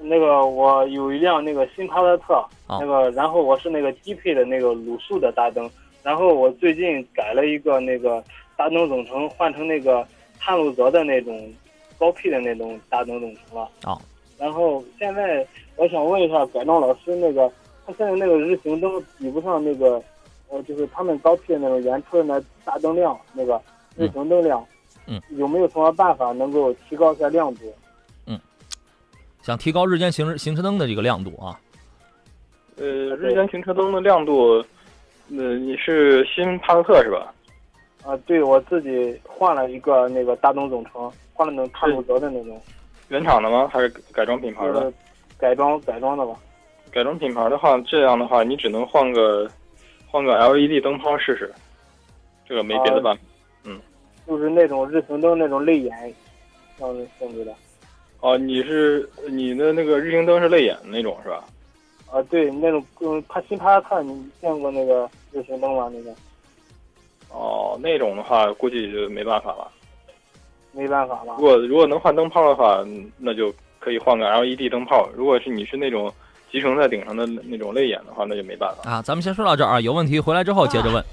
[0.00, 2.34] 那个我有一辆那个新帕萨特，
[2.66, 5.70] 哦那个然后我是那个低配的那个卤素的大灯，
[6.02, 8.22] 然后我最近改了一个那个
[8.56, 10.04] 大灯总成，换成那个
[10.40, 11.54] 探路泽的那种
[11.96, 13.68] 高配的那种大灯总成了。
[13.84, 14.00] 哦。
[14.44, 17.50] 然后现在我想问一下改装老师，那个
[17.86, 20.02] 他现在那个日行灯比不上那个，
[20.50, 23.58] 呃，就是他们高 P 的那种原车的那大灯亮，那个
[23.96, 24.62] 日行灯亮。
[25.06, 25.18] 嗯。
[25.30, 27.72] 有没有什么办法能够提高一下亮度？
[28.26, 28.38] 嗯
[29.40, 31.58] 想提高日间行行车灯的这个亮度啊。
[32.76, 34.62] 呃，日间行车灯的亮度，
[35.30, 37.32] 呃，你是新帕萨特是吧？
[38.04, 42.60] 啊，对我自己换了一个那个大灯总成，换了那种探路泽的那种。
[43.08, 43.68] 原厂的吗？
[43.72, 44.80] 还是改装品牌的？
[44.80, 44.92] 呃，
[45.38, 46.34] 改装改装的吧。
[46.90, 49.50] 改装品牌的话，这样的话，你只能换个
[50.06, 51.52] 换个 LED 灯泡试试，
[52.48, 53.22] 这个没别的办法。
[53.64, 53.80] 嗯，
[54.26, 56.14] 就是那种日行灯那种泪眼，
[56.78, 57.52] 像性质的。
[58.20, 61.44] 哦，你是你的那个日行灯是泪眼那种是吧？
[62.10, 65.90] 啊，对，那种嗯，帕新帕萨特，你见过那个日行灯吗？
[65.92, 66.14] 那个？
[67.30, 69.68] 哦，那种的话估计就没办法了。
[70.74, 71.34] 没办法了。
[71.38, 72.84] 如果如果能换灯泡的话
[73.18, 75.08] 那就可以换个 led 灯泡。
[75.14, 76.12] 如果是你是那种
[76.50, 78.90] 集成在顶上的那种泪眼的话那就没办法。
[78.90, 81.04] 啊咱们先说到这儿啊有问题回来之后接着问。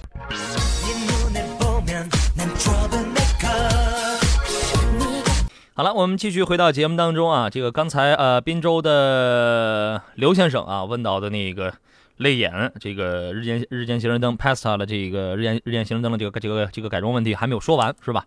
[5.74, 11.74] 好了我们继续回到节目当中啊这个刚才呃滨州的刘先生啊问到的那个
[12.17, 18.26] 泪眼这个日间日间行人灯 pasta 的这个日间日间行人灯的这个这个这个改装问题还没有说完是吧？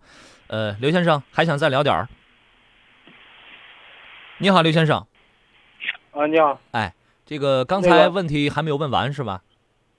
[0.49, 2.09] 呃，刘先生还想再聊点儿。
[4.39, 5.07] 你好，刘先生，
[6.13, 6.61] 啊，你好。
[6.73, 6.93] 哎，
[7.25, 9.43] 这个刚才问题还没有问完是吧？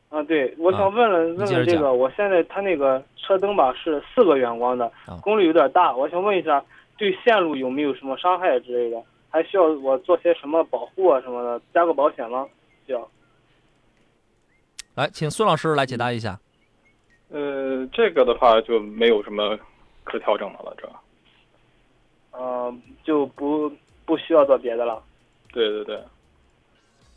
[0.10, 6.64] 啊，对，我想问了、问你接着讲问这个，我现在它那个车灯吧是四个远光的啊，功率有点大，我想问一下，
[6.98, 9.04] 对线路有没有什么伤害之类的？
[9.30, 11.62] 还需要我做些什么保护啊什么的？
[11.74, 12.48] 加个保险吗？
[12.86, 13.10] 需要。
[14.94, 16.40] 来，请孙老师来解答一下。
[17.30, 19.58] 呃，这个的话就没有什么
[20.06, 20.90] 可调整的了，这。
[22.32, 23.70] 呃，就不
[24.06, 25.04] 不需要做别的了。
[25.52, 26.02] 对对对。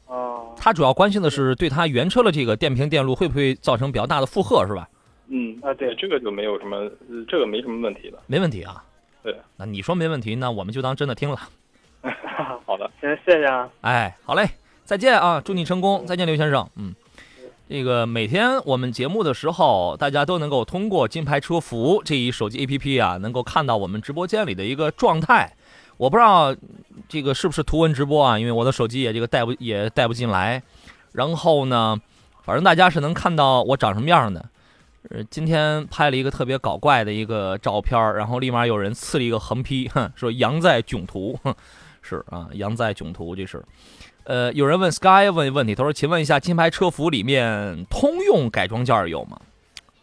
[0.06, 4.88] 哦、他主要关心的是对他原车的这个电瓶电路会不会造成比较大的负荷是吧？
[5.28, 6.90] 嗯啊，对，这个就没有什么，呃
[7.28, 8.18] 这个没什么问题的。
[8.26, 8.82] 没问题啊。
[9.22, 11.36] 对，那你说没问题，那我们就当真的听了。
[12.64, 13.68] 好的，行，谢谢啊。
[13.82, 14.48] 哎，好嘞，
[14.84, 16.66] 再见啊，祝你成功，再见，刘先生。
[16.76, 16.94] 嗯，
[17.68, 25.54] 这个每天我们节目的时候，大家都能够通过金牌车服这一手机 APP 啊，能够看到我们直播间里的一个状态。
[25.98, 26.56] 我不知道
[27.10, 30.62] 这个是不是图文直播啊，因为我的手机也这个带不也带不进来。
[31.12, 32.00] 然后呢，
[32.42, 34.48] 反正大家是能看到我长什么样的。
[35.10, 41.54] 呃，今天拍了一个特别搞怪的一个照片，然后立马有人刺了一个横批，哼，说“羊在囧途”，哼，
[42.00, 43.62] 是啊，羊在囧途，这是。
[44.28, 49.40] 呃，有人问 Sky 问问题，他说：“请问一下，金牌车服里面通用改装件儿有吗？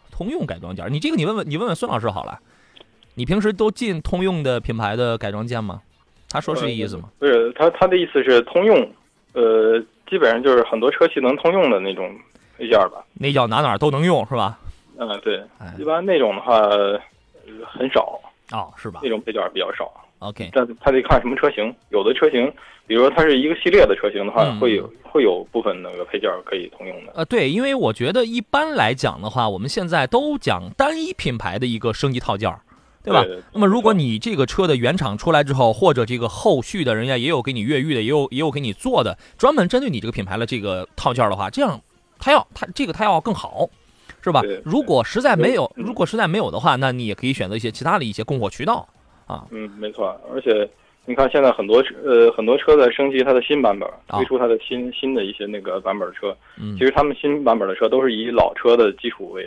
[0.10, 2.40] 通用改装件儿，你这个你问问你问问孙老师好了。
[3.14, 5.80] 你平时都进通用的品牌的改装件吗？
[6.28, 7.04] 他说是这意思吗？
[7.20, 8.76] 不是他他的意思是通用，
[9.34, 12.12] 呃，基本上就是很多车系能通用的那种
[12.58, 13.06] 配件吧。
[13.14, 14.58] 那叫哪哪儿都能用是吧？
[14.98, 17.00] 嗯、对哎，一般那种的话、呃
[17.64, 18.20] 很少，
[18.52, 19.94] 哦，是吧那种配件比较少。
[20.20, 22.52] ？OK，但他得看什么车型，有的车型，
[22.88, 27.12] 比如说它是一个系列的车型的话，嗯会有会有部分那个配件可以通用的。
[27.16, 32.54] 呃，对，因为我觉得一般来讲的话，我们现在都讲单一品牌的一个升级套件，
[33.04, 33.24] 对吧？
[33.54, 41.80] 那么如果你这个车的原厂出来之后，或者这个后续的人家也有给你越狱的，也有也有给你做的，专门针对你这个品牌的这个套件的话，这样
[42.18, 43.70] 它要它这个它要更好。
[44.22, 44.42] 是吧？
[44.64, 48.88] 如果实在没有，嗯如果实在没有的话，那你也可以选择一些其他的一些供货渠道
[49.26, 49.46] 啊。
[49.52, 50.68] 嗯，没错，而且
[51.06, 56.36] 你看现在很多车呃很多车在升级它的新版本，啊推出它的新新的一些那个版本车。
[56.60, 59.46] 嗯其，实他们新版本的车都是以老车的基础为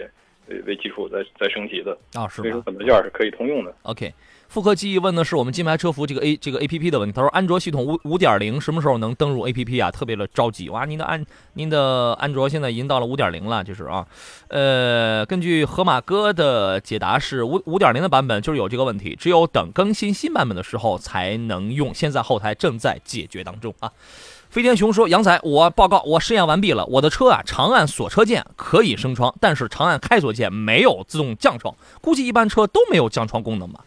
[0.48, 3.74] 为为基础在在升级的，啊，是所以说吧很多件是可以通用的。
[3.82, 4.12] ？OK，
[4.48, 7.12] 复刻记忆问的是我们金牌车服这个 A 这个 APP 的问题。
[7.14, 9.90] 他说安卓系统五五点零什么时候能登入 APP 啊？
[9.90, 10.86] 特别的着急哇！
[10.86, 14.06] 您的安您的安卓现在已经到了五点零了，就是啊，
[14.48, 23.92] 呃，根据河马哥的解答是五五点零的版本就是有这个问题，只有等更新新版本的时候才能用，现在后台正在解决当中啊。
[24.48, 26.86] 飞天熊说：“杨仔，我报告，我试验完毕了。
[26.86, 31.74] 我的车啊，长按锁车键可以升窗，但是长按开锁键没有自动降窗。
[32.00, 33.84] 估计一般车都没有降窗功能吧？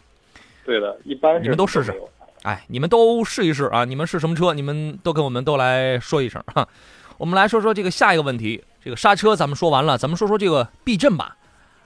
[0.64, 1.94] 对的，一般是你们都试试
[2.42, 3.84] 哎，你们都试一试啊！
[3.84, 4.52] 你们是什么车？
[4.52, 6.66] 你们都跟我们都来说一声哈。
[7.18, 11.36] 我们来说说这个下一个问题，这个刹车咱们说完了，咱们说说这个避震吧。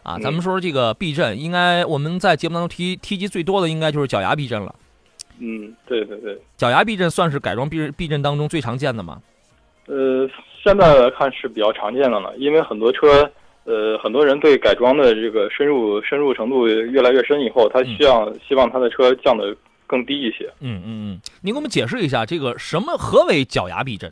[0.03, 4.75] 啊，嗯咱们说说这个避震，应该我们在节目当中提提及最多的应该就是脚牙避震了。
[5.39, 9.21] 嗯，对对对，脚牙避震算是改装避避震当中最常见的吗？
[9.87, 10.27] 呃，
[10.65, 13.31] 现在来看是比较常见的了，因为很多车
[13.67, 19.55] 呃，很多人对改装的这个深入深入程度越来越深以后，他希望、希望他的车降得
[19.87, 20.49] 更低一些。
[20.61, 24.11] 嗯嗯嗯，您给我们解释一下这个什么何为脚牙避震？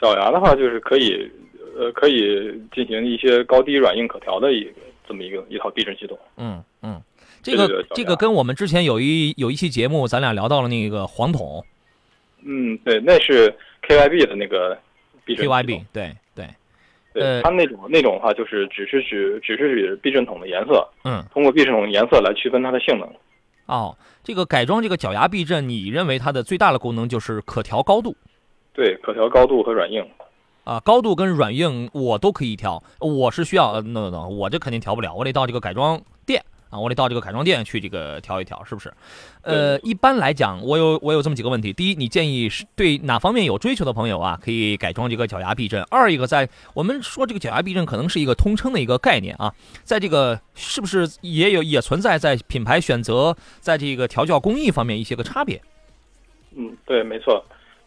[0.00, 1.28] 脚牙的话，就是可以
[1.76, 4.70] 呃可以进行一些高低软硬可调的一个
[5.08, 6.18] 这么一个一套避震系统。
[6.36, 7.02] 嗯嗯，
[7.42, 11.64] 这个这个跟我们之前有一有一期节目，咱俩聊到了那个黄桶
[12.44, 13.52] 嗯，对，那是
[13.88, 14.78] KYB 的那个
[15.24, 15.46] 避震。
[15.46, 16.12] KYB 对
[17.14, 23.08] 对，它那种那种的话，就是只是指只是指避震筒的颜色，嗯通过避震筒的颜色来区分它的性能。
[23.66, 28.16] 哦，这个改装这个脚牙避震，你认为它的最大的功能就是可调高度
[28.74, 30.04] 对，可调高度和软硬。
[30.64, 36.04] 啊，高度跟软硬我都可以调，我是需要呃 no no no，我这肯定调不了，我得到这个改装店
[36.72, 38.90] 啊，我得到这个改装店去这个调一调，是不是？
[39.42, 49.52] 呃，一般来讲，我有我有这么几个问题：第一，你建议是对哪方面有追求的朋友啊，可以改装这个脚牙避震；二一个在我们说这个脚牙避震可能是一个通称的一个概念啊，
[49.84, 55.60] 在这个是不是也有也存在在品牌选择在这个调教工艺方面一些个差别？
[56.56, 57.44] 嗯，对，没错。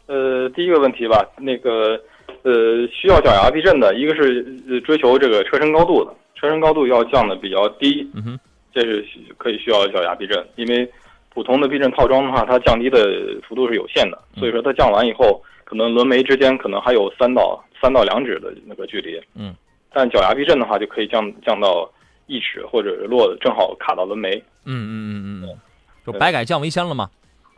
[0.08, 2.00] 呃，第一个问题吧，那个
[2.44, 8.40] 呃，需要脚牙避震的，一个是呃追求这个车身高度的，车身高度要降的比较低，嗯哼，
[8.76, 9.08] 这是
[9.38, 10.88] 可以需要脚牙避震，因为
[11.34, 19.56] 普通的避震套装的话，它降低的幅度是有限的，所以说它降完以后，可能轮眉之间可能还有三到三到两指的那个距离，嗯，
[19.94, 21.90] 但脚牙避震的话就可以降降到
[22.28, 24.36] 一尺或者落正好卡到轮眉，
[24.66, 25.60] 嗯嗯嗯嗯嗯，
[26.06, 27.10] 就百改降为先了嘛。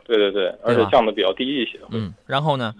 [0.06, 1.78] 对对对，而且降的比较低一些。
[1.90, 2.74] 嗯，然后呢？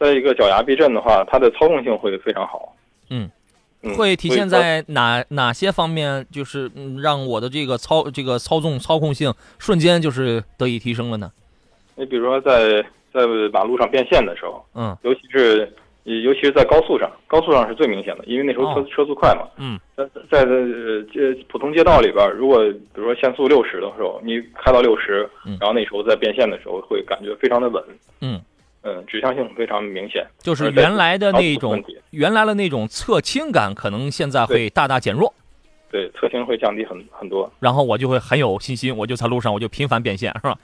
[0.00, 2.74] 再一个脚牙避震的话，它的操控性会非常好。
[3.08, 3.30] 嗯，嗯
[3.94, 6.26] 会体现在哪哪些方面？
[6.30, 11.30] 就是嗯，让我的这个操这个操纵操控性瞬间就是得以提升了呢？
[11.94, 15.72] 你比如说在在马路上变线的时候，嗯尤其是
[16.04, 19.48] 尤其是在高速上，高速上是最明显的，因为那时候车、哦车速快嘛。
[19.56, 22.62] 嗯在在呃这普通街道里边儿，如果
[22.94, 27.82] 比如说限速六十的时候，你开到六十、嗯然后那时候在变线的时候会感觉非常的稳，
[28.20, 28.40] 嗯，
[28.86, 30.24] 嗯，指向性非常明显。
[30.38, 35.34] 就是原来的那高速种原来的那种侧倾感，可能现在会大大减弱。
[35.90, 37.50] 对侧倾会降低很很多。
[37.58, 40.56] 然后我就会很有信心，我就在路上我就频繁变线，是吧？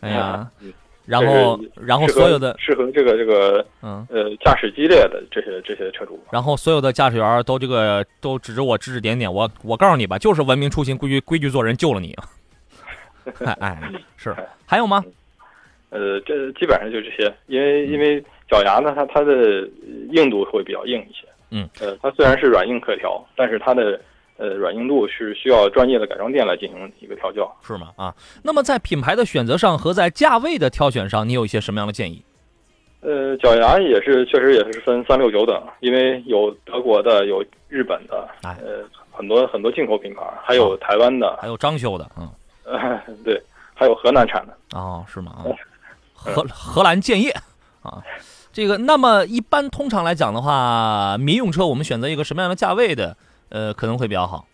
[0.00, 0.72] 哎呀，嗯
[1.06, 12.16] 然后然后所有的适合这个这个嗯，呃驾驶激烈的这些这些车主，然后所有的驾驶员都这个都指着我指指点点，我我告诉你吧，就是文明出行、规矩规矩做人救了你。
[13.44, 14.34] 哎哎，是
[14.64, 15.04] 还有吗？
[15.94, 19.66] 呃，这基本上就这些，因为因为脚牙呢，它它的
[20.10, 21.26] 硬度会比较硬一些。
[21.50, 24.00] 嗯，呃，它虽然是软硬可调，但是它的
[24.36, 27.48] 呃软硬度是需要专业的改装店来进行一个调教。
[27.62, 27.92] 是吗？
[27.96, 32.24] 啊，那么在品牌的选择上和在价位的挑选上，你有一些什么样的建议？
[33.00, 42.26] 呃，脚牙也是确实也是分三六九等，因为有德国的，有日本的，哎呃，很多很多进口品牌，还有台湾的，还有张修的，嗯，
[42.64, 43.38] 呃， 对，
[43.74, 44.56] 还有河南产的。
[44.72, 45.32] 哦，是吗？
[45.36, 45.44] 啊，
[46.24, 47.30] 荷荷兰建业
[47.82, 48.02] 啊，
[48.52, 53.16] 这个那么一般通常来讲的话，民用车我们选择一个什么样的价位的，
[53.50, 54.46] 呃，可能会比较好。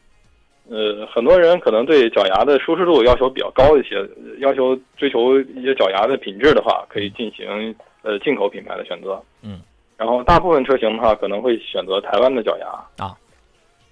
[0.69, 9.21] 呃，很多人可能对脚牙的舒适度要求比较高一些，呃要求追求一些脚牙的品质的话，可以进行呃进口品牌的选择。
[9.43, 9.61] 嗯，
[9.97, 13.17] 然后大部分车型的话，可能会选择台湾的脚牙啊。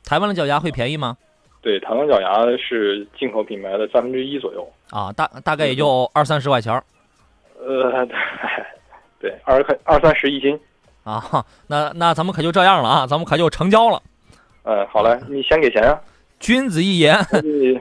[0.04, 1.16] 台湾的脚牙会便宜吗？
[1.60, 4.66] 对，台湾脚牙是进口品牌的三分之一左右。
[4.90, 6.82] 啊，大大概也就二三十块钱儿
[7.58, 8.06] 呃，
[9.20, 10.58] 对，二块二三十一斤。
[11.04, 11.44] 啊。
[11.66, 14.02] 那那咱们可就这样了啊，咱们可就成交了。
[14.64, 15.98] 嗯，好嘞，你先给钱啊。
[16.38, 17.18] 君子一言，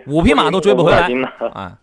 [0.07, 1.07] 五匹马都追不回来。
[1.53, 1.77] 啊，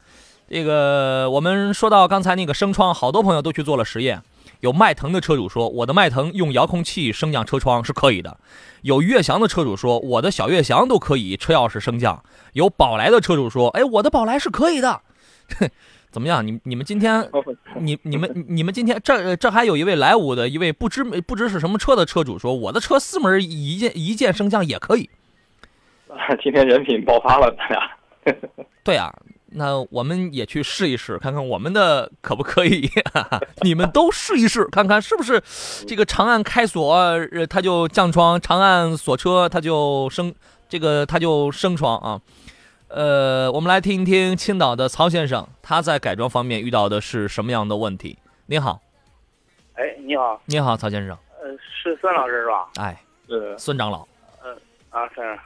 [0.49, 4.21] 这个我们说到刚才那个升窗，好多朋友都去做了实验。
[4.61, 8.31] 有迈腾的车主说，我的迈腾用遥控器升降车窗是可以的；
[8.83, 12.17] 有悦翔的车主说，我的小悦翔都可以车钥匙升降；
[12.55, 15.01] 有宝来的车主说，哎，我的宝来是可以的。
[16.15, 16.47] 怎么样？
[16.47, 17.29] 你你们今天，
[17.81, 25.11] 你你们你们今天这这还有一位莱芜的一位不知不知是什么车的车主说，我的车四门一键一键升降也可以。
[26.41, 28.37] 今天人品爆发了，咱俩。
[28.85, 29.13] 对啊，
[29.47, 32.89] 那我们也去试一试，看看我们的可不可以。
[33.63, 35.43] 你们都试一试，看看是不是
[35.85, 40.33] 这个长按开锁，呃，它就降窗；长按锁车，它就升，
[40.69, 42.21] 这个它就升窗啊。
[42.95, 48.17] 呃，我们来听一听青岛的曹先生，他在改装方面遇到的是什么样的问题？
[48.47, 48.81] 你好，
[49.75, 51.19] 哎，你好，你好，曹先生。
[51.43, 52.69] 呃，是孙老师是吧？
[52.77, 52.97] 哎，
[53.29, 54.07] 呃，孙长老，
[54.91, 55.37] 啊，是。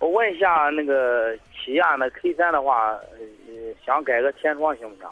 [0.00, 5.06] 我问一下，那个起亚的 K 三的话，呃，想改个天窗行不行？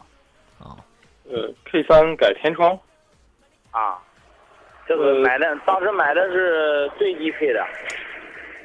[0.59, 0.75] 啊，
[1.29, 2.77] 呃，K 三改天窗。
[3.71, 3.97] 啊，
[4.85, 7.65] 这个呃买的，当时买的是最低配的。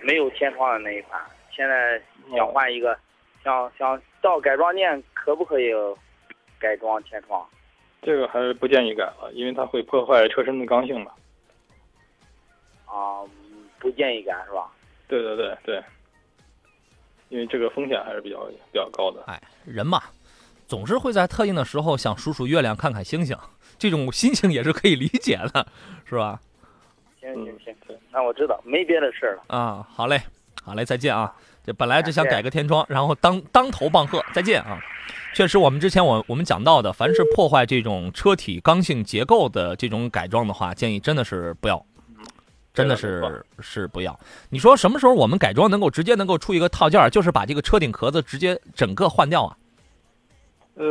[0.02, 1.22] 没有天窗的那一款，
[1.52, 2.02] 现在
[2.34, 2.98] 想换一个，
[3.42, 5.72] 想想到改装店可不可以
[6.58, 7.44] 改装天窗？
[8.02, 11.10] 这个还是不建议改了，因为它会破坏车身的刚性的。
[12.86, 13.22] 啊，
[13.78, 14.70] 不建议改是吧？
[15.08, 15.82] 对对对对，
[17.28, 19.22] 因为这个风险还是比较比较高的。
[19.26, 20.02] 哎，人嘛，
[20.66, 23.36] 总是会在特定的时候想数数月亮、看看星星，
[23.78, 25.66] 这种心情也是可以理解的，
[26.04, 26.40] 是吧？
[27.20, 29.44] 行行行，那我知道，没别的事儿了。
[29.46, 30.20] 啊，好嘞，
[30.64, 31.32] 好嘞，再见啊！
[31.64, 34.78] 这本来就想改个天窗，然后当当头棒喝，再见啊！
[35.34, 41.84] 确实，我们之前我我们讲到的，凡是破坏这种车体刚性结构的这种改装的话，建议真的是不要，
[42.74, 44.18] 真的是是不要。
[44.50, 49.56] 你说什么时候我们改装能够直接能够出一个套件儿，就是把这个车顶壳子直接整个换掉啊？
[50.74, 50.84] 呃，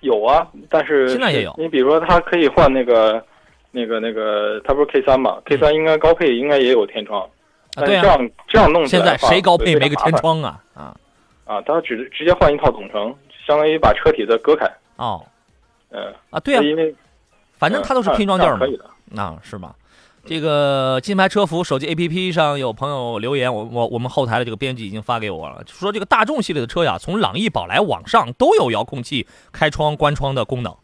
[0.00, 3.22] 有啊，但是现在也有你比如说，它可以换那个
[3.70, 7.28] 那个那个，它不是 K 三嘛？K 三应该高配应该也有天窗，
[7.74, 10.62] 但对啊是这样这样弄起现在谁高配没个天窗啊？
[10.74, 10.96] 啊
[11.44, 11.60] 啊？
[11.62, 13.14] 他直直接换一套总成，
[13.46, 14.70] 相当于把车体再割开。
[14.96, 15.24] 哦
[15.90, 16.94] 嗯啊，对啊，因为
[17.52, 19.22] 反正它都是拼装件儿嘛嗯可以的。
[19.22, 19.74] 啊，是吧？
[20.24, 30.76] 这个金牌车服手机 APP 上有朋友留言，我我我们后台的这个编辑已经发给我了，说这个大众系列的车呀，从朗逸、宝来往上都有遥控器开窗、关窗的功能，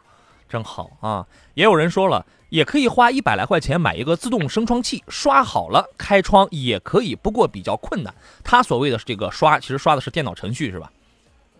[0.49, 1.25] 真好啊！
[1.53, 8.13] 也有人说了，也可以花一百来块钱买一个自动升窗器，刷好了开窗也可以，不过比较困难。
[8.43, 10.91] 他所谓的这个刷，其实刷的是电脑程序是吧？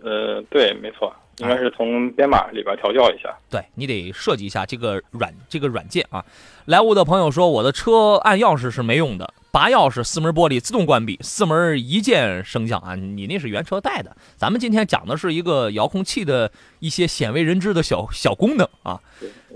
[0.04, 3.36] 呃，对，没错，应该是从编码里边调教一下。
[3.50, 6.24] 对你得设计一下这个软这个软件啊。
[6.66, 12.94] 来物的朋友说，我的车按钥匙是没用的，拔钥匙四门玻璃自动关闭，四门一键升降啊。
[12.94, 19.02] 你那是原车带的，咱们今天讲的是一个遥控器的一些鲜为人知的小小功能啊。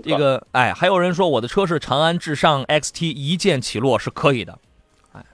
[0.02, 4.58] 这个哎，还有人说我的车是长安至上 XT 一键起落是可以的，
[5.12, 5.24] 哎，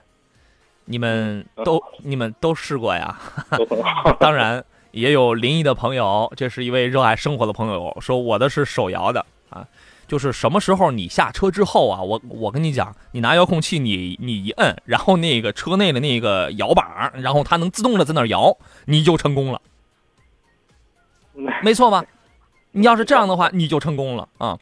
[0.85, 3.19] 你们都你们都试过呀？
[4.21, 9.65] 当然也有临沂的朋友，这是一位热爱生活的朋友，说我的是手摇的啊，
[10.09, 19.61] 就是什么时候你下车之后啊，我我跟你讲，你拿遥控器你你一摁，然后那个车内的那个摇把，然后它能自动的在那儿摇，你就成功了，
[21.63, 22.03] 没错吧？
[22.71, 24.57] 你要是这样的话，你就成功了啊。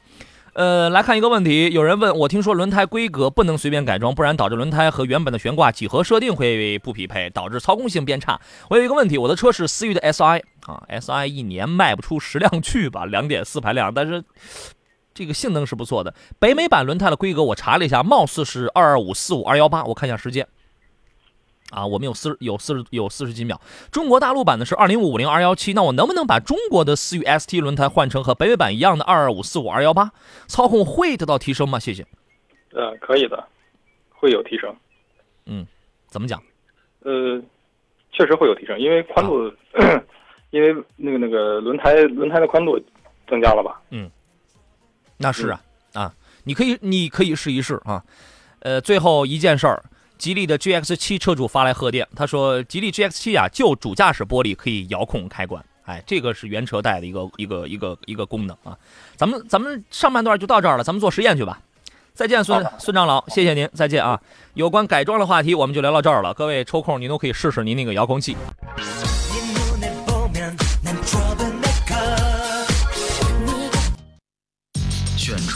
[0.54, 8.42] 呃，来看一个问题，有人问我，听说轮胎规格不能随便改装，不然导致轮胎和原本的悬挂几何设定会不匹配，导致操控性变差。
[8.70, 14.24] 我有一个问题，我的车是思域的 SI 啊，SI 一年卖不出十辆 去吧，两点四排量，但是
[15.18, 16.14] 这个性能是不错的。
[16.38, 20.48] 北美版轮胎的规格我查了一下，貌似是二二五四五二幺八，我看一下时间。
[21.72, 23.60] 啊，我们有四有四十有四十几秒。
[23.92, 30.12] 中国大陆版的是二零五五零二幺七，那我能不能把中国的思域 ST 轮胎换成和北美版一样的二二五四五二幺八？
[30.46, 31.80] 操控会得到提升吗？
[31.80, 32.06] 谢谢。
[32.74, 33.44] 呃，可以的，
[34.12, 34.74] 会有提升。
[35.48, 35.66] 嗯，
[36.06, 36.40] 怎么讲？
[37.00, 37.42] 呃，
[38.12, 39.52] 确实会有提升，因为宽度，
[40.52, 42.80] 因为那个那个轮胎轮胎的宽度
[43.28, 43.82] 增加了吧？
[45.18, 45.62] 那是啊、
[45.94, 46.14] 啊，
[46.44, 48.04] 你可以你可以试一试啊。
[48.60, 49.84] 呃，最后一件事儿，
[50.18, 58.78] 吉利的 GX 七车主发来贺电，他说吉利 GX 七啊，就主驾驶玻璃可以遥控开关，哎，这个是原车带的一个一个一个一个功能啊。
[59.16, 61.60] 咱们咱们上半段就到这儿了，咱们做实验去吧。
[62.14, 64.20] 再见，孙孙长老，谢谢您，再见啊。
[64.56, 66.34] 有关改装的话题，我们就聊到这儿了。
[66.34, 68.36] 各位抽空您都可以试试您那个遥控器。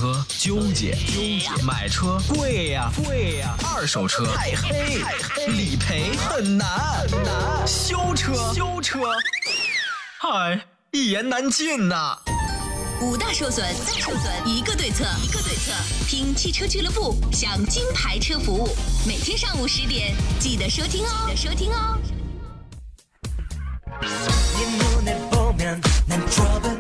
[0.02, 6.68] 车纠结，纠结，买车贵呀，贵呀，二手车太黑太黑，理赔很难，
[7.08, 8.98] 很难，修车，修车，
[10.20, 12.18] 嗨，一言难尽呐、
[13.00, 15.72] 五大受损，五大受损，一个对策，一个对策。
[16.08, 18.76] 听汽车俱乐部，享金牌车服务，
[19.06, 22.00] 每天上午十点记得收听哦，记得收听哦。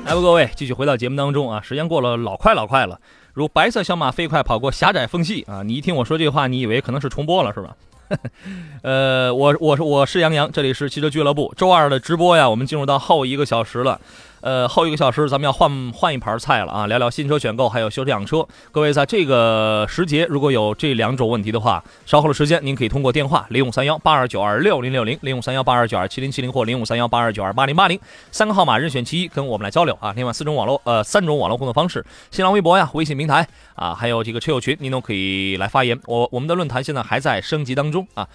[0.05, 2.99] 来吧各位继续回到节目当中啊时间过了老快老快了。
[3.33, 7.75] 如白色小马飞快跑过狭窄缝隙啊你一听我说这话你以为可能是重播了是吧？
[8.83, 11.53] 呃我我是我是杨洋这里是汽车俱乐部。
[11.55, 13.99] 周二的直播呀我们进入到后一个小时了。
[14.41, 18.45] 呃，后一个小时咱们要换换一盘菜了啊，聊聊新车选购，还有修车养车。
[18.71, 27.99] 各位在这个时节，如果有这两种问题的话，稍后的时间您可以通过电话零五三幺八二九二六零六零、零五三幺八二九二七零七零或零五三幺八二九二八零八零
[28.31, 30.11] 三个号码任选其一，跟我们来交流啊。
[30.15, 35.99] 另外四种网络呃三种网络互动方式，新浪微博呀、微信平台啊，还有这个车友群，您都可以来发言。
[36.07, 38.27] 我我们的论坛现在还在升级当中啊。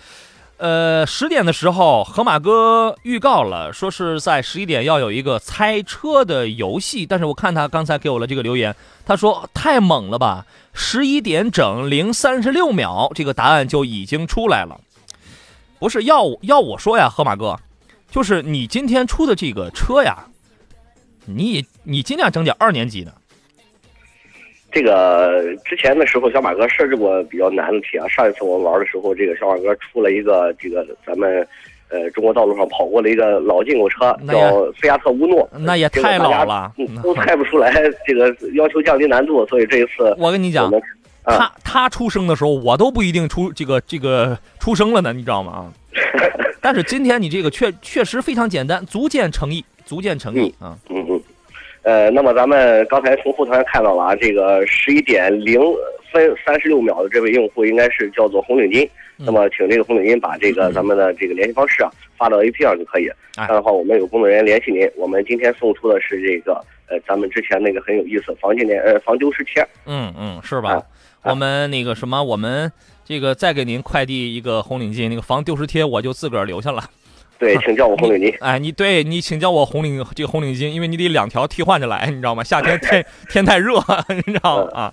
[0.59, 14.81] 呃，十点的时候，河马哥预告了，说是在十一点要有一个猜车的游戏，但是我看他刚才给我了这个留言，他说太猛了吧，十一点整零三十六秒，这个答案就已经出来了。
[15.79, 17.59] 不是要要我说呀，河马哥，
[18.11, 20.25] 就是你今天出的这个车呀，
[21.27, 23.13] 你你尽量整点二年级的。
[24.77, 28.07] 这个之前的时候，小马哥设置过比较难的题啊。
[28.09, 31.47] 上一次我们玩的时候，这个小马哥出了一个这个咱们
[31.89, 35.49] 呃中国道路上跑过的一个老进口车，叫菲亚特乌诺。
[35.59, 36.71] 那也太老了。
[36.77, 37.73] 嗯都猜不出来，
[38.07, 40.71] 这个要求降低难度，所以这一次 我跟你讲
[41.25, 45.53] 他他出生的时候，我都不一定出这个这个出生了呢，你知道吗？
[45.53, 45.73] 啊，
[46.61, 50.77] 但是今天你这个确确实非常简单，足见诚意，足见诚意啊。
[50.91, 51.06] 嗯嗯，
[51.87, 55.61] 呃，那么咱们刚才从后台看到了啊，这个十一点零
[56.11, 58.85] 分三十六秒的这位用户应该是叫做红领巾。
[59.19, 63.09] 嗯那么，请这个红领巾把这个咱们的这个联系方式啊发到 A P 上就可以。
[63.33, 64.91] 这哎样的话，我们有工作人员联系您。
[64.97, 66.55] 我们今天送出的是这个
[66.89, 69.65] 呃，咱们之前那个很有意思防静电呃防丢失贴。
[69.87, 70.73] 嗯嗯，是吧？
[70.73, 70.83] 啊
[71.23, 72.71] 我们那个什么，我们
[73.05, 76.83] 这个再给您快递一个红领巾，那个防丢失贴我就自个儿留下了。
[77.39, 78.35] 对，请叫我红领巾。
[78.41, 82.43] 哎，你对你请叫我红领这个红领巾，因为你得两条替换着来，你知道吗？
[82.43, 83.75] 夏天天 天太热，
[84.27, 84.71] 你知道吗？
[84.73, 84.93] 啊，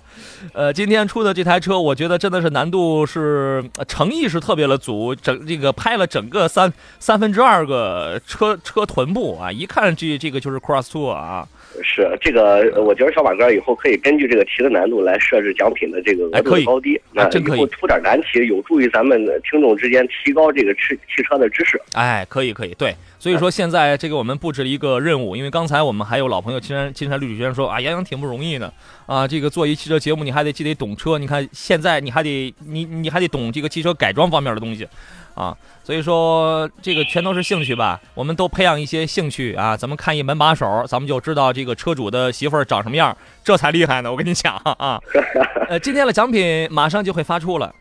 [0.52, 11.48] 呃，今天出的这台车，我觉得真的是难度是呃诚意是特别的足，整这个拍了整个三三分之二个车车臀部啊，一看这这个就是 Cross Two 啊，
[11.82, 17.00] 是这个，呃我觉得小马哥以后可以根据这个题的难度来设置奖品的这个额度高低。
[17.12, 19.20] 那以啊真可以后出点难题，有助于咱们
[19.50, 20.80] 听众之间提高这个汽
[21.14, 21.80] 汽车的知识。
[21.92, 28.72] 哎，可以可以，对，所以说现在这个我们布置了一个任务，因为刚才我们还有老朋友青山青山绿水轩说啊，杨洋挺不容易的
[29.06, 34.86] 啊，这个做一汽车节目你还得既得懂车，你看现在你还得你你还得懂这个汽车改装方面的东西。
[35.34, 44.10] 啊，所以说这个全都是兴趣吧，我们都培养一些兴趣啊，咱们看一门把手，咱们就知道这个车主的媳妇儿长什么样，这才厉害呢。
[44.10, 45.00] 我跟你讲啊，
[45.68, 47.74] 呃，今天的奖品马上就会发出了。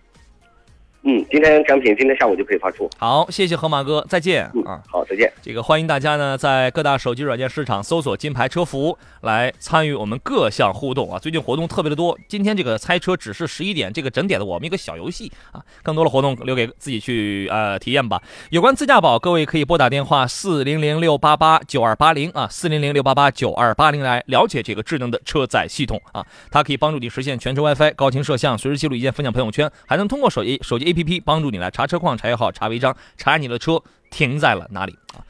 [1.06, 2.90] 嗯，今天奖品今天下午就可以发出。
[2.98, 5.30] 好，谢谢河马哥，再见嗯啊。，好，再见。
[5.42, 11.20] 这个欢迎大家呢，在各大手机软件市场搜索“金牌车服”来参与我们各项互动啊！
[11.20, 18.22] 最近活动特别的多，今天这个猜车只是十一点，这个整点的我们一个小游戏啊，更多的活动留给自己去呃体验吧。
[18.52, 35.26] 有关自驾宝，各位可以拨打电话四零零六八八九二八零啊，四零零六八八九二八零来了解这个智能的车载系统啊，它可以帮助你实现全程 WiFi、高清摄像、随时记录一键分享朋友圈，还能通过手机手机 APP 帮助你来查车况、查油耗、查违章、查你的车停在了哪里啊。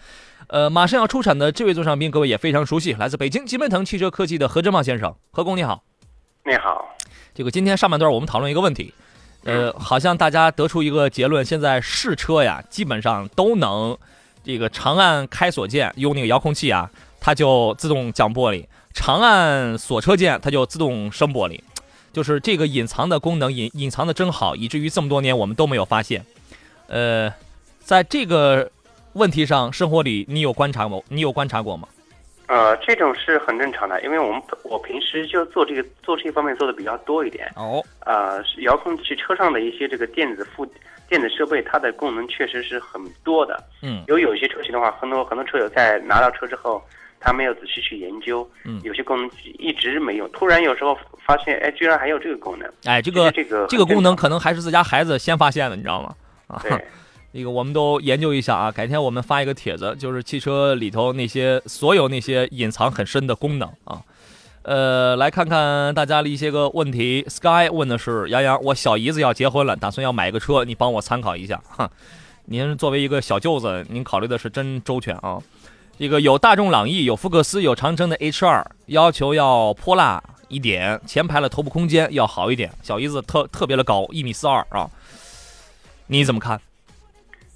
[0.48, 5.84] 呃，马上要出产的这位座上宾，各位也非常熟悉，来自北京金奔腾汽车科技的何振茂先生，何工你好。
[6.46, 6.86] 你好，
[7.34, 8.94] 这个今天上半段我们讨论一个问题，
[9.46, 13.98] 呃，好像大家得出一个结论，现在试车呀，基本上都能
[14.44, 21.60] 这个长按开锁键，用那个遥控器啊，它就自动降玻璃；长按锁车键，它就自动升玻璃。
[22.14, 26.24] 就是这个隐藏的功能隐隐藏的真好，以至于这么多年我们都没有发现。
[26.88, 27.34] 呃，
[27.80, 28.72] 在这个
[29.14, 31.04] 问题上，生活里你有观察过？
[31.10, 31.88] 你有观察过吗？
[32.48, 37.52] 呃，这种是很正常的，因为我们我平时就做这个做这方面做的比较多一点。
[37.56, 40.68] 哦，呃，遥控器车上的一些这个电子附
[41.10, 43.64] 电子设备，它的功能确实是很多的。
[43.82, 46.84] 嗯有有一些车型的话，很多很多车友在拿到车之后，
[47.24, 52.70] 他没有仔细去研究，嗯有些功能一直没有，突然有时候发现，哎，居然还有这个功能。
[52.84, 56.16] 哎，这个这个这个功能可能还是自家孩子先发现的，你知道吗？
[56.48, 56.86] 啊，对，
[57.34, 64.02] 这个我们都研究一下啊，改天我们发一个帖子，就是汽车里头那些所有那些隐藏很深的功能啊。
[64.64, 67.26] 呃，来看看大家的一些个问题。
[67.28, 71.90] Sky 问的是杨洋，我小姨子要结婚了，打算要买个车，你帮我参考一下哈。
[72.46, 75.38] 您作为一个小舅子，您考虑的是真周全啊。
[75.98, 82.72] 这个有大众朗逸，有福克斯，有长城的 H 二，要求要泼辣一点，前排的头部空间要好一点。
[82.82, 84.90] 小姨子特特别的高，一米四二啊。
[86.08, 86.60] 你怎么看？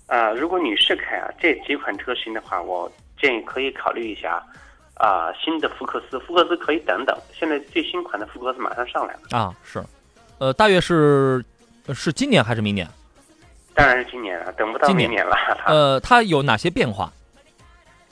[0.06, 4.42] 啊，如果女士开啊这几款车型的话，我建议可以考虑一下
[4.94, 9.84] 啊、新的福克斯，福克斯可以等等，现在最新款的福克斯马上上来了，啊，是，
[10.38, 11.44] 呃，大约是
[11.88, 12.88] 呃是今年还是明年？
[13.74, 15.36] 当然是今年了，等不到明年了。
[15.58, 17.12] 它呃，它有哪些变化？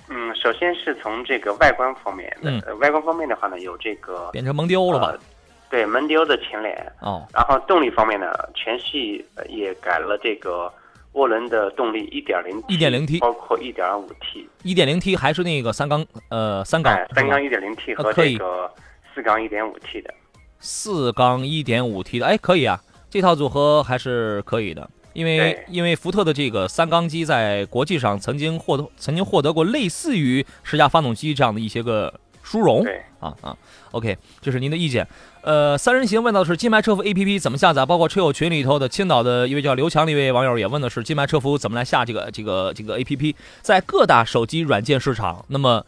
[0.09, 2.61] 嗯，首先是从这个外观方面，嗯。
[2.65, 5.07] 呃外观方面的话呢，有这个变成蒙迪欧了吧？
[5.07, 5.19] 呃
[5.67, 10.71] 对蒙迪欧的前脸，哦，然后动力方面呢，全系呃也改了这个
[11.13, 18.71] 涡轮的动力一点零 1.0T 包括一点五 T，一点零 T 还是那个三缸呃三缸哎，三缸一点零 T 和这个
[19.13, 20.13] 四缸一点五 T 的。
[20.59, 22.79] 四缸一点五 T 的，哎，可以啊，
[23.09, 24.87] 这套组合还是可以的。
[25.15, 32.13] 因为因为福特的这个三缸机在国际上曾经获得曾经获得过类似于十佳发动机这样的一些个
[32.43, 32.85] 殊荣，
[33.19, 33.57] 啊啊。
[33.91, 35.07] OK，这是您的意见。
[35.41, 45.85] 呃，三人行问到的是金牌车服 APP 怎么下载，包括车友群里头的青岛的一位叫刘强的一位网友也问的是金牌车服怎么来下这个这个这个 APP，在各大手机软件市场，那么。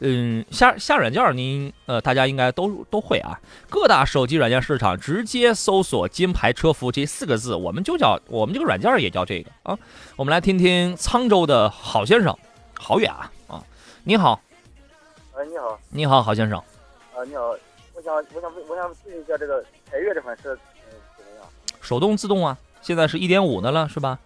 [0.00, 3.40] 嗯，下下软件儿您呃，大家应该都都会啊。
[3.70, 9.78] 各大手机软件市场直接搜索“金牌车服”这四个字，我们就叫我们这个软件儿也叫这个啊。
[10.16, 12.36] 我们来听听沧州的郝先生，
[12.78, 13.62] 好远啊啊！
[14.04, 14.38] 你好，
[15.34, 16.58] 哎，你好，你好，郝先生。
[16.58, 17.42] 啊，你好，
[17.94, 21.48] 我想我想我想咨询一下这个凯越这款车，嗯，怎么样？
[21.80, 24.18] 手动自动啊，现在是一点五的了，是吧？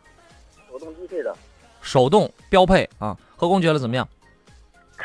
[0.69, 1.33] 手动低配的。
[1.81, 4.07] 手动标配啊，何工觉得怎么样？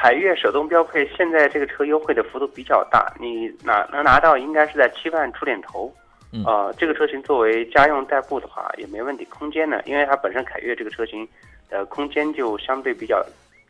[0.06, 5.92] 凯越手动标配，现在这个车优惠的幅度比较大，你拿能拿到应该是在七万出点头。
[6.32, 9.26] 嗯呃，这个车型作为家用代步的话也没问题。
[9.26, 11.28] 空间呢，因为它本身凯越这个车型
[11.72, 13.26] 的空间就相对比较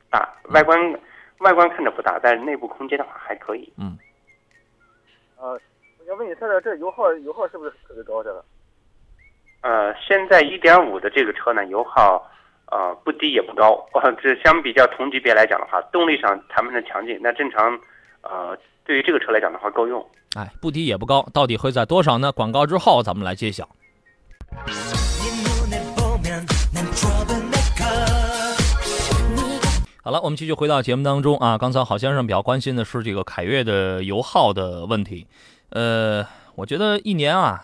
[0.09, 0.77] 大，外观
[1.38, 3.71] 外观看着不大，但是内部空间的话还可以。
[3.77, 3.97] 嗯。
[5.38, 5.57] 呃，
[5.99, 8.21] 我想问你，它的这油耗油耗是不是特别高？
[8.21, 8.43] 这个？
[9.61, 12.29] 呃，现在一点五的这个车呢，油耗。
[12.72, 13.86] 呃，不低也不高，
[14.22, 17.18] 这相比较同级别来讲的话，动力上谈不上强劲。
[17.22, 17.80] 那正常，
[18.22, 20.03] 呃，对于这个车来讲的话，够用。
[20.36, 22.32] 哎，不低也不高，到底会在多少呢？
[22.32, 23.70] 广告之后咱们来揭晓。
[30.03, 31.57] 好了，我们继续回到节目当中啊。
[31.57, 35.28] 刚才郝先生比较关心的是这个凯越的油耗的问题。
[35.70, 37.63] 呃，我觉得一年啊。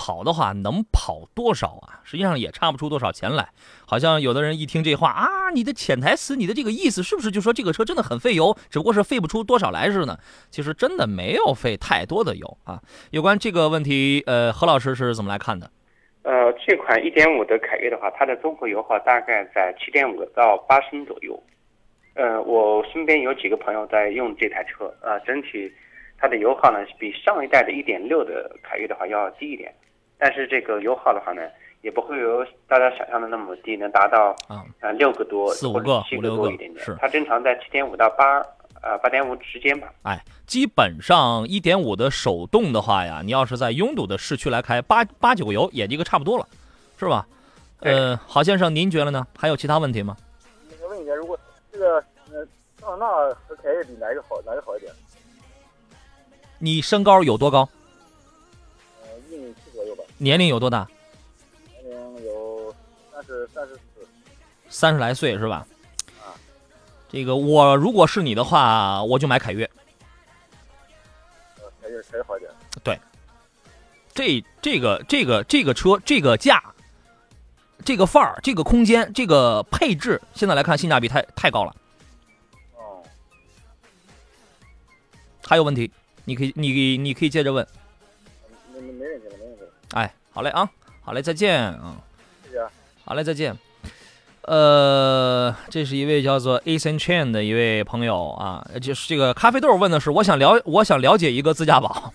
[0.00, 1.98] 跑的话能跑多少啊？
[2.04, 3.48] 实际上也差不出多少钱来。
[3.84, 10.20] 好像有的人一听这话啊，你的潜台词，你的这个意思是不是就说这个车真的很费油，只不过是费不出多少来似的？
[10.50, 12.80] 其实真的没有费太多的油啊。
[13.10, 15.68] 有关这个问题，呃，何老师是怎么来看的？
[16.22, 21.42] 呃，这款1.5的凯越的话，它的综合油耗大概在7.5到8升左右。
[22.14, 25.72] 呃，我身边有几个朋友在用这台车，呃，整体
[26.18, 29.72] 它的油耗呢比上一代的1.6的凯越的话要低一点。
[30.18, 31.42] 但是这个油耗的话呢，
[31.82, 36.84] 也不会有大家想象的那么低，能达到啊呃六个多四五个七五六个多一点点。
[36.84, 38.40] 是它正常在七点五到八
[38.82, 39.92] 呃八点五之间吧。
[40.02, 46.46] 哎，基本上一点五的手动的话呀，你要是在拥堵的市区来开，八八九个油也一个差不多了，
[46.98, 47.26] 是吧？
[47.80, 49.24] 呃，郝先生，您觉得呢？
[49.38, 50.16] 还有其他问题吗？
[50.68, 51.38] 那个问一下，如果
[51.70, 52.02] 这个
[52.32, 52.44] 呃
[52.80, 53.06] 桑塔纳
[53.46, 54.36] 和凯越比哪个好？
[54.44, 54.92] 哪个好一点？
[56.58, 57.68] 你身高有多高？
[60.18, 60.86] 年龄有多大？
[61.82, 62.74] 年龄有
[63.12, 63.80] 三十三十四。
[64.68, 65.66] 三十来岁是吧？
[66.20, 66.34] 啊。
[67.08, 69.64] 这个我如果是你的话，我就买凯越。
[71.58, 72.50] 呃，凯越凯越好一点。
[72.82, 72.98] 对。
[74.12, 76.60] 这这个这个这个车这个价，
[77.84, 81.74] 这个范儿，这个空间，这个配置，现在来看性价比太太高了。
[82.74, 83.02] 哦。
[85.46, 85.90] 还有问题？
[86.24, 87.66] 你可以你你可以接着问。
[88.74, 89.47] 没没没问题了，没问题了。
[89.92, 90.68] 哎，好嘞啊，
[91.02, 91.96] 好嘞，再见啊。
[92.44, 92.68] 谢谢啊。
[93.04, 93.56] 好嘞，再见。
[94.42, 102.12] 呃，这是一位叫做 Asen Chen 的一位朋友啊，就是这个咖啡豆问的是，我想了，我想了解一个自驾宝，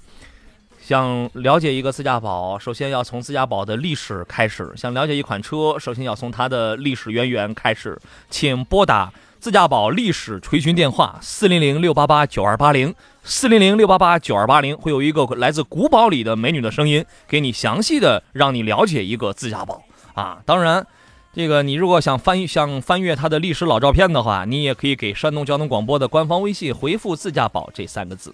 [0.82, 8.00] 想了解一个自驾宝，首先要从自驾宝的历史开始，想了解一款车，首先要从它的历史渊源开始，
[8.32, 9.14] 请拨打
[9.44, 19.84] 自驾宝历史垂询电话四零零六八八九二八零四零零六八八九二八零，会有一个来自古堡里的美女的声音，给你详细的让你了解一个自驾宝
[20.14, 20.88] 啊，当然。
[21.34, 28.34] 这个，你如果想翻想翻阅它的历史老照片的话，你也可以给山东交通广播的官方微信回复“自驾宝”这三个字。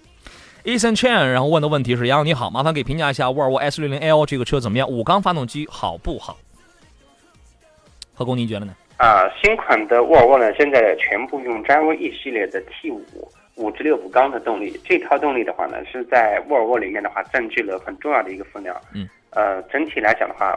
[0.63, 4.87] Ethan Chen，然后问的问题是：杨洋你好，麻烦给评价一下沃尔沃 S 六零 L 这个车怎么样？
[4.87, 6.37] 五缸发动机好不好？
[8.13, 8.75] 何工，您觉得呢？
[8.99, 13.03] 啊，新款的沃尔沃呢，现在全部用詹威 E 系列的 T 五
[13.55, 18.75] 五至六五缸的动力，这套动力的话呢，是在沃尔沃里面的话占据了很重要的一个分量。
[18.93, 19.07] 嗯。
[19.31, 20.55] 呃，整体来讲的话。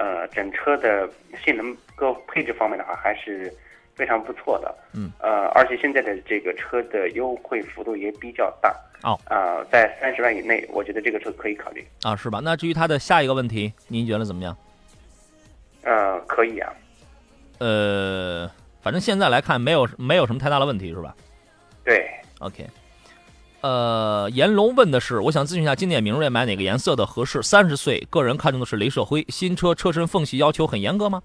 [0.00, 1.10] 呃，整车的
[1.44, 3.52] 性能各配置方面的话，还是
[3.96, 4.72] 非常不错的。
[4.94, 5.10] 嗯。
[5.18, 8.72] 呃，而且现在的这个车的优惠幅度也比较大。
[9.02, 9.18] 哦。
[9.24, 11.84] 啊，在三十万以内，我觉得这个车可以考虑。
[12.04, 12.40] 啊，是吧？
[12.44, 14.56] 那至于它的下一个问题，您觉得怎么样？
[15.82, 16.72] 呃，可以啊。
[17.58, 18.50] 呃，
[18.80, 21.14] 反正现在来看，没有没有什么太大的问题，是吧？
[21.84, 22.08] 对。
[22.40, 22.66] OK。
[23.60, 27.42] 呃，炎龙问的是，我想咨询一下，经典明锐买哪个颜色的合适？
[27.42, 29.24] 三十岁，个人看中的是镭射灰。
[29.28, 31.20] 新车车身缝隙要求很严格吗？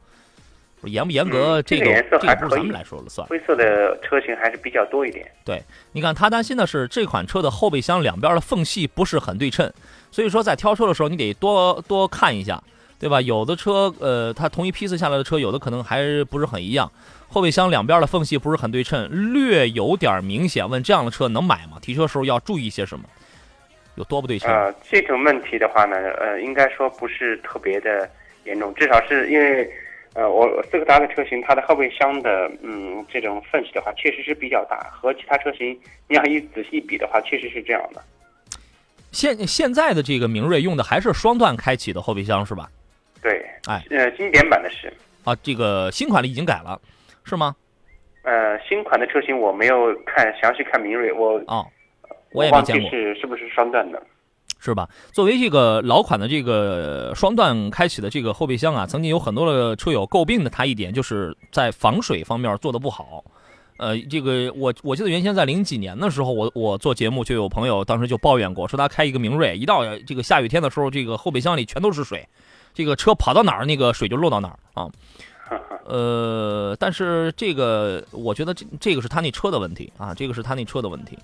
[0.86, 1.62] 严不严格？
[1.62, 3.26] 这个颜色还不是咱们来说了算。
[3.28, 5.26] 灰色的车型还是比较多一点。
[5.46, 5.64] 对，
[5.94, 9.72] 你看他担心的是这款车的后备箱两边的缝隙不是很对称，
[10.12, 12.62] 所以说在挑车的时候你得多多看一下，
[13.04, 13.20] 对吧？
[13.20, 16.90] 有的车，呃，它同一批次下来的车，有的可能还不是很一样。
[17.28, 20.70] 后备箱两边的缝隙不是很对称，略有点明显。
[20.70, 21.78] 问这样的车能买吗？
[21.82, 23.04] 提车时候要注意些什么？
[23.96, 24.50] 有多不对称？
[24.50, 28.10] 呃，这种问题的话呢，呃，应该说不是特别的
[28.46, 29.70] 严重，至少是因为，
[30.14, 35.78] 呃，我斯柯达的车型它的后备箱的嗯这种缝隙的话，确实是比较大，和其他车型
[36.08, 38.02] 你要一仔细比的话，确实是这样的。
[39.12, 42.70] 现现在的这个明锐用的还是双段开启的后备箱是吧？
[43.24, 44.94] 对，哎，呃，经典版的是，
[45.24, 46.80] 啊，这个新款的已经改了，
[47.24, 47.56] 是吗？
[48.24, 51.66] 呃，新款的车型我没有看详细看明锐，我哦，
[52.34, 54.02] 我忘记我也没见过，是是不是双段的。
[54.60, 54.88] 是吧？
[55.12, 63.26] 作为这个老款的这个双段开启的这个后备箱啊，曾经有很多的车友诟病的它一点，就是在防水方面做的不好。
[63.78, 72.26] 呃，这个我我记得原先在零几年的时候，我我做节目就有朋友当时就抱怨过，说他开一个明锐，一到这个下雨天的时候，这个后备箱里全都是水，
[72.74, 74.90] 这个车跑到哪儿，那个水就漏到哪儿啊。
[75.86, 81.18] 呃，但是这个我觉得这这个是他那车的问题啊，这个是他那车的问题。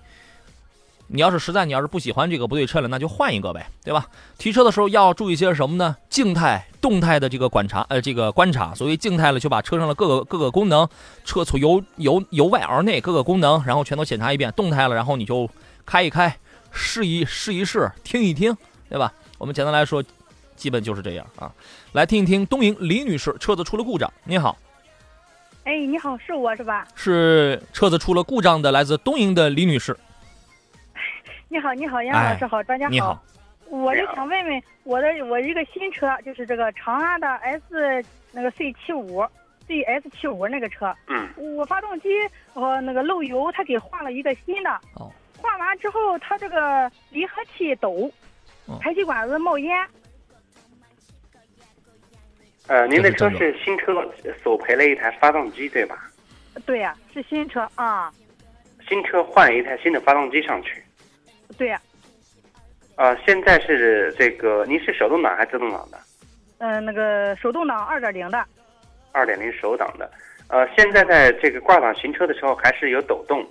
[1.12, 4.06] 你要是实在你要是不喜欢这个不对称了，那就换一个呗，对吧？
[4.38, 5.96] 提车的时候要注意些什么呢？
[6.08, 8.76] 静态、动态的这个观察，呃，这个观察。
[8.76, 10.88] 所谓静态了，就把车上的各个各个功能，
[11.26, 14.52] 车从由由由外而内各个功能，然后全都检查一遍。
[14.52, 15.50] 动态了，然后你就
[15.84, 16.38] 开一开，
[16.72, 18.56] 试一试一试，听一听，
[18.88, 19.12] 对吧？
[19.40, 20.04] 我们简单来说，
[20.60, 21.52] 基本就是这样啊。
[21.94, 24.58] 来听一听东营李女士车子出了故障，你好，
[25.64, 26.86] 哎，你好，是我是吧？
[26.96, 29.98] 是车子出了故障的来自东营的李女士。
[31.48, 33.20] 你好，你好，杨哎老师好，专家你好。
[33.70, 37.64] 我就想问问我的我一个新车，就是这个长安的 S
[38.32, 39.26] 那个 C 七五
[39.68, 42.10] ，C S 七五那个车，嗯，我发动机
[42.54, 44.70] 呃那个漏油，他给换了一个新的。
[44.96, 45.10] 哦。
[45.42, 48.12] 换完之后，它这个离合器抖，
[48.66, 49.88] 哦排气管子冒烟。
[52.70, 54.08] 呃，您的车是新车
[54.44, 56.08] 索赔了一台发动机，对吧？
[56.68, 58.14] 对呀、是新车啊，
[58.88, 60.84] 新车换了一台新的发动机上去。
[61.58, 61.82] 对呀、
[62.96, 65.98] 啊，现在是这个，您是手动挡还是自动挡的？
[66.60, 68.46] 嗯、那个手动挡二点零的，
[69.14, 70.08] 二点零手挡的。
[70.50, 73.44] 呃，现在在这个挂档行车的时候还是有抖动。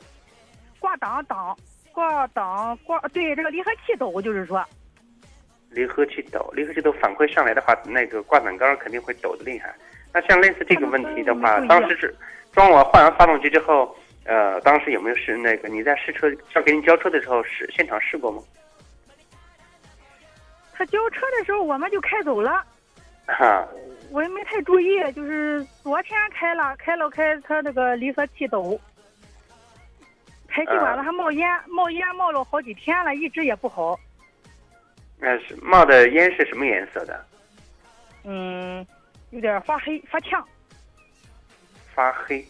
[0.78, 1.56] 挂档挡
[1.90, 4.64] 挂档挂对这个离合器抖，就是说。
[5.70, 9.74] 离合器抖，离合器抖反馈上来的话，那个挂挡杆肯定会抖的厉害。
[10.12, 12.14] 那像类似这个问题的话，当时是
[12.52, 13.94] 装完换完发动机之后，
[14.24, 18.42] 呃，当时有没有试那个你在试车要给你交车的时候试现场试过吗？
[20.72, 22.64] 他交车的时候我们就开走了。
[23.26, 23.68] 哈，
[24.10, 28.80] 我也没太注意，就是昨天开了，开了开，他那个离合器抖，
[30.48, 33.98] 排气管子还冒烟，冒烟冒了好几天了，一直也不好。
[35.20, 37.24] 那是冒的烟是什么颜色的？
[38.24, 38.86] 嗯，
[39.30, 40.44] 有点发黑发呛。
[41.94, 42.44] 发黑。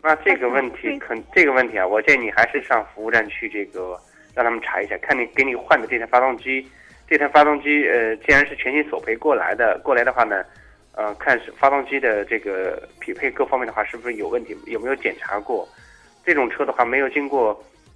[0.00, 3.98] 那这个问题肯这个问题啊，我建议你还是上服务站去这个
[4.34, 6.64] 让他们查一下，看你给你换的这台发动机，
[7.08, 10.44] 这台发动机呃，既然是全新索赔过来的，过来的话呢，
[10.92, 15.68] 呃，看是发动机的这个匹配各方面的话是不是有问题，有没有检查过？
[16.24, 17.52] 这种车的话没有经过，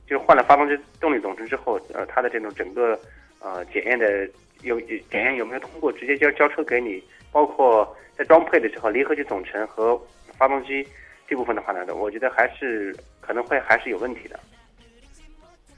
[0.07, 2.99] 就是换了发动机动力总成之后，呃，它的这种整个
[3.43, 4.29] 呃检验的
[4.63, 10.01] 有检验有没有通过，直接交交车给你，包括在装配的时候离合器总成和
[10.39, 10.87] 发动机
[11.27, 14.39] 这部分的话呢，我觉得还是可能会还是有问题的。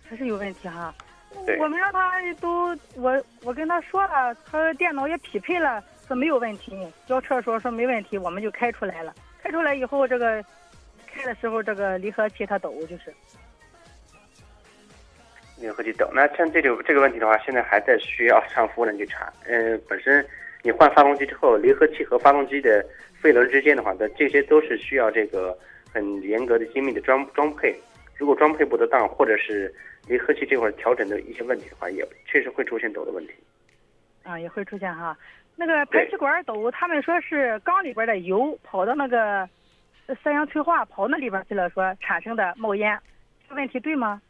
[0.09, 0.95] 还是有问题哈。
[1.47, 6.77] 对我们让他都，我我跟他说了，他电脑也匹配了，说没有问题。
[7.07, 9.13] 交车时候说没问题，我们就开出来了。
[9.43, 10.45] 开出来以后，这个
[11.07, 13.13] 开的时候，这个离合器它抖，就是。
[15.61, 16.09] 离合器抖。
[16.13, 19.33] 那像这种这个问题的话，现在还在需要上服务站去查。
[19.47, 20.25] 呃，本身
[20.63, 22.85] 你换发动机之后，离合器和发动机的
[23.21, 25.57] 废轮之间的话，那这些都是需要这个
[25.93, 27.75] 很严格的精密的装装配。
[28.17, 29.73] 如果装配不得当，或者是
[30.07, 33.33] 离合器这块调整的一些问题的话，也确实会出现抖的问题。
[34.23, 35.17] 啊，也会出现哈。
[35.57, 39.49] 那个排气管抖，他们说是缸里边的油跑到那个
[40.23, 42.99] 三氧催化跑那里边去了，说产生的冒烟，
[43.45, 44.21] 这个问题对吗？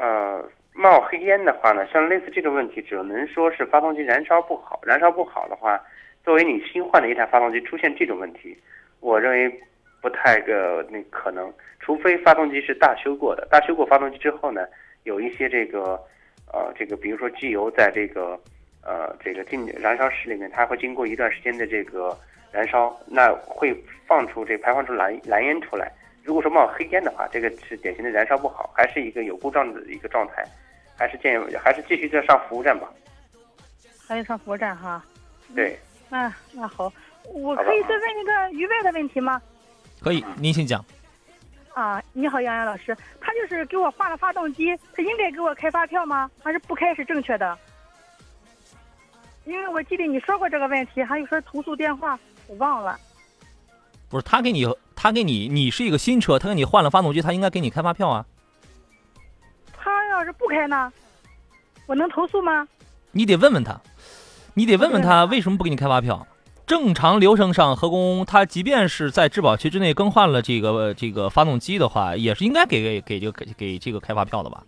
[0.00, 0.42] 呃，
[0.72, 4.80] 冒黑烟的话呢，像类似这种问题，只能说是发动机燃烧不好。
[4.82, 5.78] 燃烧不好的话，
[6.24, 8.56] 作为你新换的一台发动机出现这种问题，
[9.00, 9.60] 我认为
[10.00, 13.46] 不太个那可能，除非发动机是大修过的。
[13.50, 14.66] 大修过发动机之后呢，
[15.04, 16.00] 有一些这个
[16.50, 18.40] 呃这个，比如说机油在这个
[18.82, 22.16] 呃这个进燃烧室里面，它会经过一段时间的这个
[22.50, 23.76] 燃烧，那会
[24.06, 25.92] 放出这排放出蓝蓝烟出来。
[26.30, 30.44] 如果说冒黑烟的话，这个是典型的燃烧不好，还是一个有故障的一个状态，
[30.96, 32.88] 还是建议还是继续再上服务站吧。
[34.06, 35.04] 还得上服务站哈。
[35.56, 35.76] 对，
[36.08, 36.84] 那那好，
[37.24, 39.42] 我可以再问一个余外的问题吗？
[40.00, 40.84] 可以，您请讲。
[41.74, 46.30] 啊，你好，杨洋老师，他就就是给我换了发动机，他应该给我开发票吗？
[46.44, 47.58] 还是不开是正确的？
[49.46, 52.16] 因为我记得你说过这个问题，还有说投诉电话，
[52.46, 52.96] 我忘了。
[54.08, 54.64] 不是他给你，
[55.02, 58.26] 他给你，你是一个新车，他给你换了发动机，他应该给你开发票啊。
[59.72, 60.92] 他要是不开呢，
[61.86, 62.68] 我能投诉吗？
[63.10, 63.80] 你得问问他，
[64.52, 66.26] 你得问问他为什么不给你开发票。
[66.66, 74.62] 正常流程上，合工他即便是在质保期之内更换了这个这个发动机的话，也是应该给给给这个给给这个开发票的吧？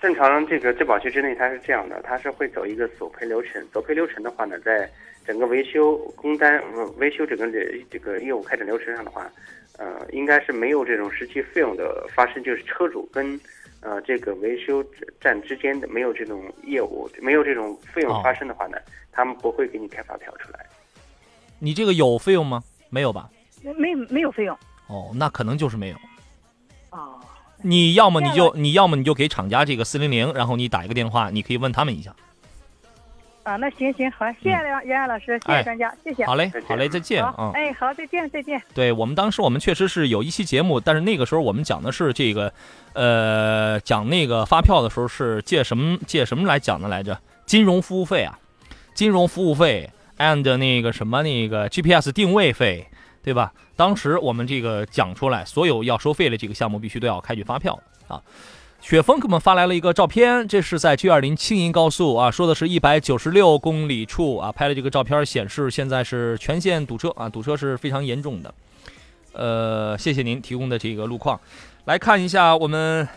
[0.00, 3.62] 正常这个质保期之内，它是这样的，它是会走一个索赔流程。
[3.74, 4.90] 索赔流程的话呢，在
[5.26, 9.30] 整个维修工单、呃维修整个这这个业务开展流程上的话，
[9.78, 13.38] 呃，应该是没有这种实际费用的发生，就是车主跟
[13.80, 14.84] 呃这个维修
[15.20, 18.78] 站之间的没有这种业务，没有这种费用发生的话呢，
[19.12, 20.66] 他们不会给你开发票出来。
[21.58, 22.62] 你这个有费用吗？
[22.90, 23.28] 没有吧？
[23.62, 24.56] 没没没有费用。
[24.88, 25.96] 哦，那可能就是没有。
[26.90, 27.20] 哦。
[27.62, 32.14] 你要么你就你要么你就给厂家这个四零零，然后你打一个电话，你可以问他们一下。
[33.46, 36.26] 啊，那行行好，谢谢梁袁安老师，谢谢专家，谢谢。
[36.26, 37.52] 好嘞，好嘞，再见啊。
[37.54, 38.60] 哎，好，再见，再见。
[38.74, 42.52] 对我们当时我们确实是有一期节目，但是那个时候我们讲的是这个，
[42.94, 47.16] 呃，讲那个发票的时候是借什么借什么来讲的来着？
[47.44, 48.36] 金融服务费啊，
[48.94, 49.88] 金融服务费
[50.18, 52.84] and 那个什么那个 GPS 定位费，
[53.22, 53.52] 对吧？
[53.76, 57.78] 当时我们这个讲出来，所有要收费的这个项目必须都要开具发票
[58.08, 58.20] 啊。
[58.88, 68.54] 雪峰给我们发来了一个照片，这是在 G 二零青银高速啊，说的是一百九十六公里处啊，拍的这个照片，显示现在是全线堵车啊，堵车是非常严重的。
[69.32, 71.40] 呃，谢谢您提供的这个路况，
[71.86, 73.08] 来看一下我们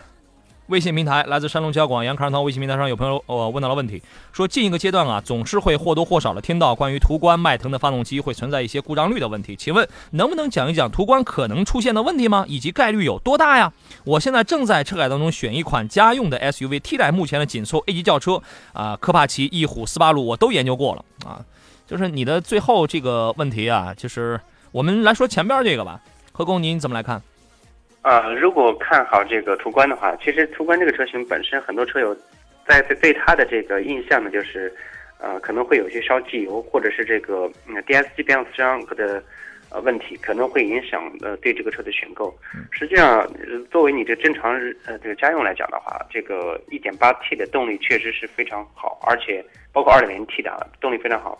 [0.70, 4.00] 微信平台，来自山东交广杨康涛微信平台上有朋友呃问到了问题，
[4.32, 12.44] 说近一个阶段啊，总是会或多或少的听到关于途观、迈腾的发动机会存在一些故障率的问题，请问能不能讲一讲途观可能出现的问题吗？
[12.46, 13.72] 以及概率有多大呀？
[14.04, 18.40] 我现在正在车改当中选一款家用的 SUV 替代目前的紧凑 A 级轿车
[18.72, 21.44] 啊，科帕奇、翼虎、斯巴鲁我都研究过了啊，
[21.84, 24.40] 就是你的最后这个问题啊，就是
[24.70, 26.00] 我们来说前边这个吧，
[26.30, 27.20] 何工您怎么来看？
[28.02, 32.16] 啊、如果看好这个途观的话，其实途观这个车型本身，很多车友
[32.66, 34.72] 在对对它的这个印象呢，就是
[35.18, 39.22] 呃可能会有一些烧机油，或者是这个嗯 DSG 变速箱的
[39.70, 42.34] 呃问题，可能会影响呃对这个车的选购。
[42.70, 51.38] 实际上，呃作为你这正常日呃这个家用来讲的话，这个 1.8T 的动力确实是非常好，而且包括 2.0T 的啊动力非常好，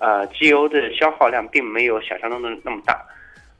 [0.00, 3.04] 呃机油的消耗量并没有想象中的那么大，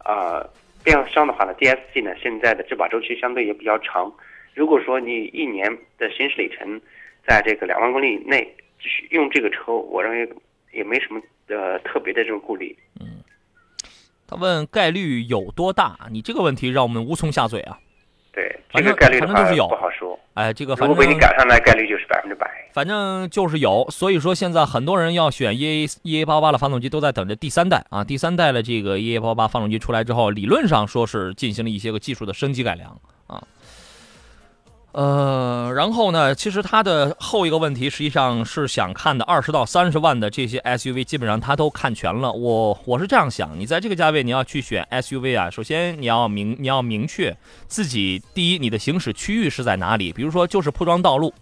[0.07, 0.49] 呃。
[0.89, 4.11] 变速箱的话呢，DSG 呢现在的质保周期相对也比较长。
[4.55, 6.81] 如果说你一年的行驶里程
[7.27, 8.57] 在这个两万公里以内，
[9.11, 10.33] 用这个车，我认为
[10.73, 12.75] 也没什么呃特别的这种顾虑。
[12.99, 13.23] 嗯
[14.27, 15.99] 他问概率有多大？
[16.11, 17.79] 你这个问题让我们无从下嘴啊。
[18.33, 20.19] 对，这个概率的话反正就是有不好说。
[20.39, 22.49] 哎，这个如反正果被你赶上来，概率就是百分之百。
[22.73, 28.05] 反正就是有，所以说现在很多人要选 EA EA 八八的发动机，都在等着第三代啊。
[28.05, 33.43] 第三代的这个 EA 八八发动机出来之后，理论上说是进行了一些个技术的升级改良啊。
[34.93, 42.33] 呃，然后呢，其实它的后一个问题实际上是想看的二十到三十万的这些 SUV，基本上它都看全了。
[42.33, 47.37] 我我是这样想，你在这个价位你要去选 SUV 啊，首先你要明你要明确
[47.67, 51.33] 自己第一你的行驶区域是在哪里，比如说就是铺装道路。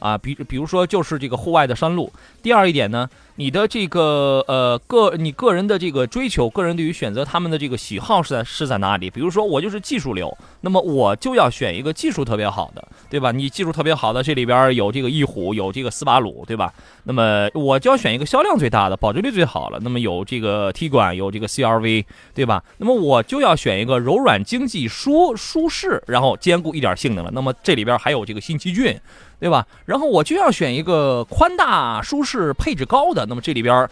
[0.00, 2.12] 啊，比比如说就是这个户外的山路。
[2.40, 9.08] 第二一点呢，你的这个呃个你个人的这个追求，个人对于选择他们的这个喜好是在是在哪里？
[9.08, 13.30] 比如说我就是技术流，那么我就要选一个技术特别好的，对吧？
[13.30, 16.74] 你技术特别好的，这里边有这个翼虎，有这个斯巴鲁，对吧？
[17.04, 19.78] 那么我就要选一个销量最大的，保值率最好了。
[19.82, 22.64] 那么有这个 T 管，有这个 CRV，对吧？
[22.78, 27.30] 那么我就要选一个柔软经济、舒舒适，然后兼顾一点性能了。
[27.32, 29.00] 那么这里边还有这个新奇骏。
[29.40, 29.66] 对吧？
[29.86, 33.24] 然后我就要选一个宽大、舒适、配置高的。
[33.26, 33.88] 那么这里边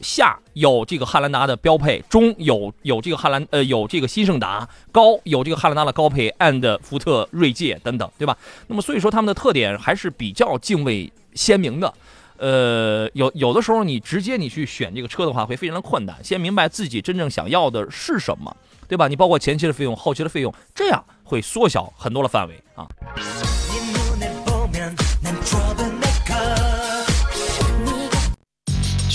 [0.00, 8.36] 下有这个汉兰达的标配，中有有这个汉兰呃有这个新胜达，高有这个汉兰达的高配，and 福特锐界等等，对吧？
[8.66, 11.94] 那么所以说他们的特点还是比较泾渭鲜明的。
[12.38, 16.16] 呃，有有的时候你直接你去选这个车的话，会非常的困难。
[16.24, 18.56] 先明白自己真正想要的是什么，
[18.88, 19.06] 对吧？
[19.06, 22.88] 你包括前期的费用、后期的费用，这样会缩小很多的范围啊。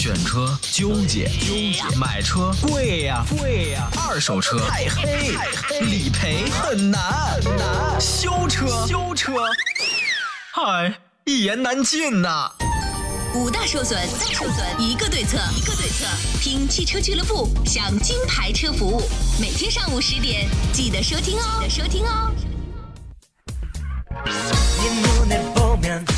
[0.05, 7.01] 选车纠结，纠结，买车贵呀，贵呀，二手车太黑，太黑，理赔很难，
[7.41, 9.31] 很难，修车，修车，
[10.53, 10.93] 嗨，
[11.25, 12.51] 一言难尽呐。
[13.33, 16.05] 五大受损，五大受损，一个对策，一个对策。
[16.39, 19.01] 听汽车俱乐部，享金牌车服务，
[19.41, 22.31] 每天上午十点记得收听哦，记得收听哦。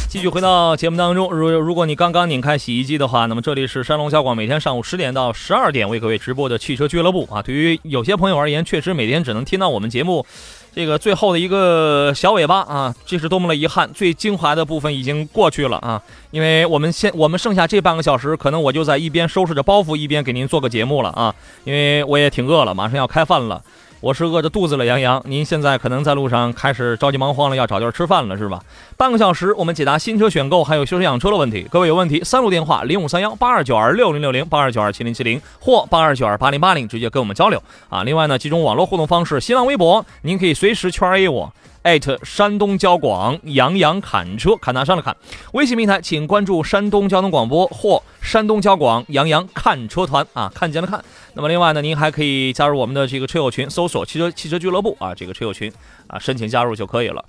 [0.09, 7.41] 继续回到节目当中，如如果你刚刚拧开洗衣机的话，那么这里是山龙小广每天上午十点到十二点为各位直播的汽车俱乐部啊。
[7.41, 10.25] 对于有些朋友而言，确实每天只能听到我们节目
[10.73, 13.91] 这个最后的一个小尾巴啊，这是多么的遗憾！
[13.93, 16.01] 最精华的部分已经过去了啊，
[16.31, 23.61] 因为我们现我们剩下这半个小时，可能我就在一边收拾着包袱，一边给您做个节目了啊，因为我也挺饿了，马上要开饭了。
[23.99, 25.19] 我是饿着肚子了，杨洋。
[25.25, 28.61] 您现在可能在路上开始着急忙慌了，要找地儿吃饭了，是吧？
[28.95, 31.65] 半个小时，我们解答新车选购还有修车养车的问题。
[31.71, 38.03] 各位有问题，三路电话零五三幺八二九二六零六零八二九二七零七零或八二九二八零八零，直接跟我们交流啊。
[38.03, 41.51] 另外呢，几种网络互动方式：新浪微博，您可以随时圈 A 我。
[41.87, 45.15] 艾特山东交广杨洋侃车侃大上的侃，
[45.53, 51.01] 微信平台请关注山东交通广播或山东交广杨洋看车团啊，看见了看。
[51.33, 55.71] 那么另外呢，您还可以加入我们的这个车友群，搜索汽车汽车俱乐部啊，这个车友群
[56.07, 57.23] 啊，申请加入就可以了。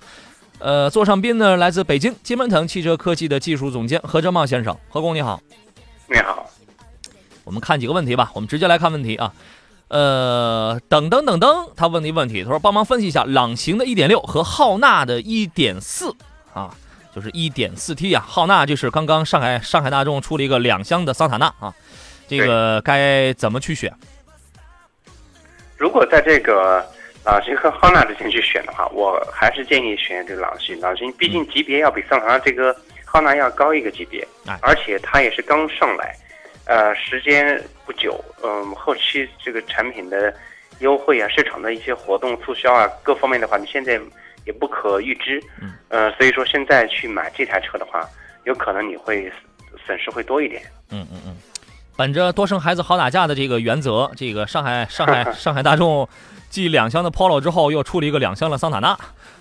[0.57, 5.39] 呃，座上宾呢来自北京金奔腾汽车科技的技术总监何正茂先生，何工你好。
[6.09, 6.45] 你好。
[7.45, 9.31] 我们看几个问题吧，我们直接来看问题啊。
[9.89, 16.13] 呃，等等等等，他问了一个问题，他说帮忙分析一下朗行的1.6和浩纳的1.4
[16.53, 16.73] 啊，
[17.13, 21.73] 就是 1.4T 啊，浩纳就是刚刚上海上海大众出了一个两厢的桑塔纳啊，
[22.27, 23.91] 这个该怎么去选？
[25.75, 26.85] 如果在这个
[27.25, 30.79] 朗行和浩纳之间去选的话，我还是建议选这个朗行。
[30.79, 32.75] 朗行毕竟级别要比桑塔纳这个
[33.05, 34.27] 浩纳要高一个级别，
[34.61, 36.15] 而且它也是刚上来。
[36.69, 40.31] 呃，时间不久，嗯，后期这个产品的
[40.81, 43.99] 优惠啊，市场的一些活动促销啊，各方面的话，你现在
[44.45, 48.07] 也不可预知，嗯，呃，所以说现在去买这台车的话，
[48.43, 49.31] 有可能你会
[49.83, 50.61] 损失会多一点。
[50.91, 51.35] 嗯嗯嗯，
[51.97, 56.07] 本着多生孩子好打架的这个原则，这个上海上海 上海大众
[56.51, 58.95] 继两厢的 Polo 之后，又出了一个两厢的桑塔纳。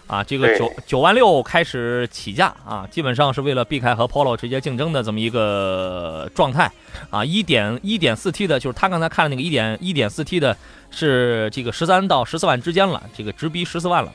[0.09, 6.69] 啊，这个九九万六开始起价啊，基本上是为了避开和 Polo 直接竞争的这么一个状态
[7.11, 7.23] 啊。
[7.25, 10.57] 一点一点四 T 的，就是他刚才看的那个一点一点四 T 的，
[10.91, 14.11] 是这个十三到十四万之间了，这个直逼十四万了。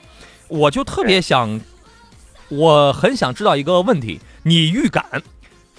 [0.47, 1.61] 我就特别想，
[2.49, 5.05] 我很想知道一个问题，你预感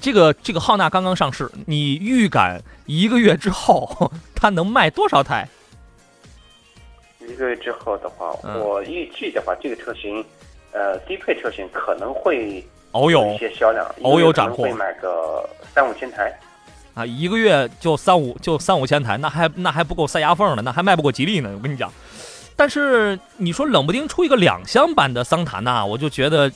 [0.01, 5.49] 这个这个浩纳刚刚上市，你预感一个月之后 它能卖多少台？
[7.29, 10.25] 一个月之后的话，我预计的话，这个车型，
[10.72, 16.33] 呃，低配车型可能会偶有一些销量，偶有斩获，会买个三五千台。
[16.95, 21.51] 啊，一个月就三五就三五千台，那还那还不够塞牙缝呢，那还卖不过吉利呢。
[21.53, 21.93] 我跟你讲，
[22.55, 26.49] 但是你说冷不丁出一个两厢版的桑塔纳，我就觉得，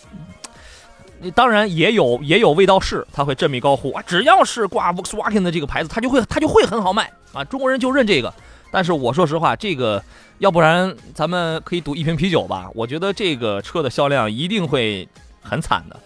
[1.35, 8.33] 当然也有也有味道是，他会振臂高呼啊，只要是挂 Volkswagen 的这个牌子，它就会它就会很好卖啊，中国人就认这个。
[8.71, 10.03] 但是我说实话，这个。
[10.39, 12.71] 要不然咱们可以赌一瓶啤酒吧？
[12.73, 15.09] 我觉得这个车的销量一定会
[15.43, 15.97] 很惨的。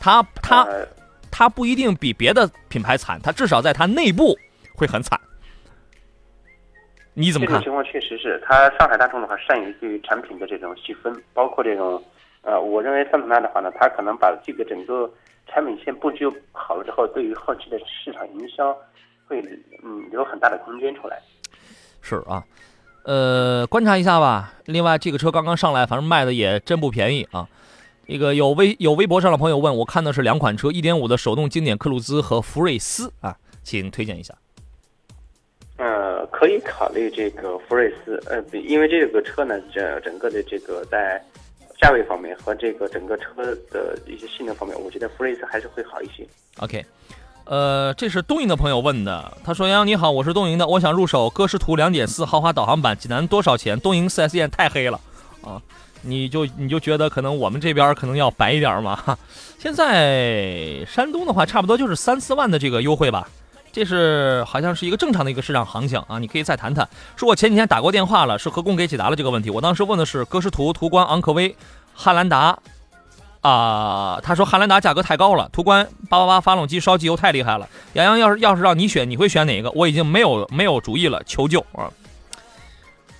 [0.00, 0.66] 它它
[1.30, 4.34] 它不一定比别的品牌惨，它至少在它内部
[4.74, 5.20] 会很惨。
[7.12, 7.60] 你怎么看？
[7.60, 12.02] 这种情况确实是，它上海大众的话善于对于产品的这种细分，包括这种
[12.40, 15.12] 呃，我认为桑塔纳的话呢，它可能把这个整个
[15.46, 18.74] 产品线布局好了之后，对于后期的市场营销
[19.26, 19.42] 会
[19.82, 21.20] 嗯有很大的空间出来。
[22.04, 22.44] 是啊。
[23.02, 24.54] 呃，观察一下吧。
[24.66, 27.48] 另外，这个车刚刚上来，反正卖的也真不便宜啊。
[28.06, 34.34] 那个有微有微博上的朋友问我，看的是两款车，一点五的手动经典克鲁兹和福睿斯啊，请推荐一下。
[35.76, 41.22] 呃，可以考虑这个福睿斯，呃，因为这个车呢，整整个的这个在
[41.80, 46.26] 价位方面和这个整个车的一些性能方面，我觉得福睿斯还是会好一些。
[46.58, 46.84] OK。
[47.44, 49.36] 呃，这是东营的朋友问的。
[49.44, 53.78] 他说：“杨洋你好，我是东营的，我想入手歌诗图2.4豪华导航版，济南多少钱？
[53.78, 54.98] 东营 4S 店太黑了
[55.42, 55.60] 啊！
[56.00, 58.98] 你就你就觉得可能我们这边可能要白一点嘛？
[59.60, 63.28] 现在山东的话，差不多就是三四万的这个优惠吧。
[63.70, 66.18] 这是好像是一个正常的一个市场行情啊。
[66.18, 66.88] 你可以再谈谈。
[67.14, 69.50] 说我前几天打过电话了，是何工给解答了这个问题。
[69.50, 71.54] 我当时问的是歌诗图、途观、昂科威、
[71.92, 72.58] 汉兰达。”
[73.44, 77.68] 啊，他说汉兰达价格太高了，途观八八八发动机烧机油太厉害了。
[77.92, 79.70] 杨洋要是要是让你选，你会选哪个？
[79.72, 81.92] 我已经没有没有主意了，求救啊！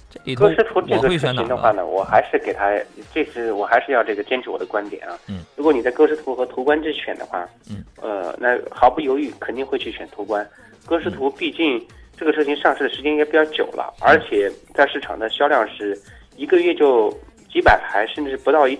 [0.08, 0.46] 这里头
[0.86, 1.84] 我会选哪的话呢？
[1.84, 2.70] 我还是给他，
[3.12, 5.14] 这是我还是要这个坚持我的观点啊。
[5.26, 5.44] 嗯。
[5.56, 10.48] 如果你在歌诗图和途观之选的话，嗯，呃，那毫不犹豫肯定会去选途观。
[10.86, 16.00] 歌诗图毕竟这个车型上市的时间也比较久了，而且在市场的销量是
[16.34, 17.10] 一个月就
[17.52, 18.78] 几百台，甚至不到一。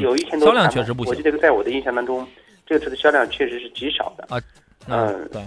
[0.00, 1.10] 有一千多销量确实不行。
[1.10, 2.26] 我记得在我的印象当中，
[2.66, 4.40] 这个车的销量确实是极少的啊。
[4.86, 5.42] 嗯，对。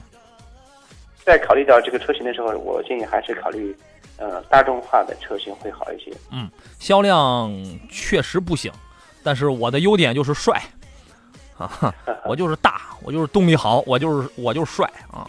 [1.23, 3.75] 在考虑到这个车型的时候，我建议还是考虑
[4.17, 6.11] 呃大众化的车型会好一些。
[6.31, 7.51] 嗯，销量
[7.89, 8.71] 确实不行，
[9.23, 10.61] 但是我的优点就是帅
[11.57, 11.93] 啊，
[12.25, 15.27] 我就是大，我就是动力好，我就是我就是帅啊！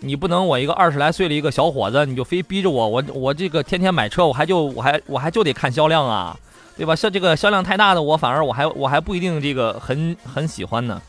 [0.00, 6.36] 你不能我一个二十来岁的一个小伙子，你就非逼着我，我我这个天天买车，我还就我还我还就得看销量啊，
[6.76, 6.96] 对吧？
[6.96, 11.00] 像这个销量太大的，我反而我还我还不一定这个很很喜欢呢。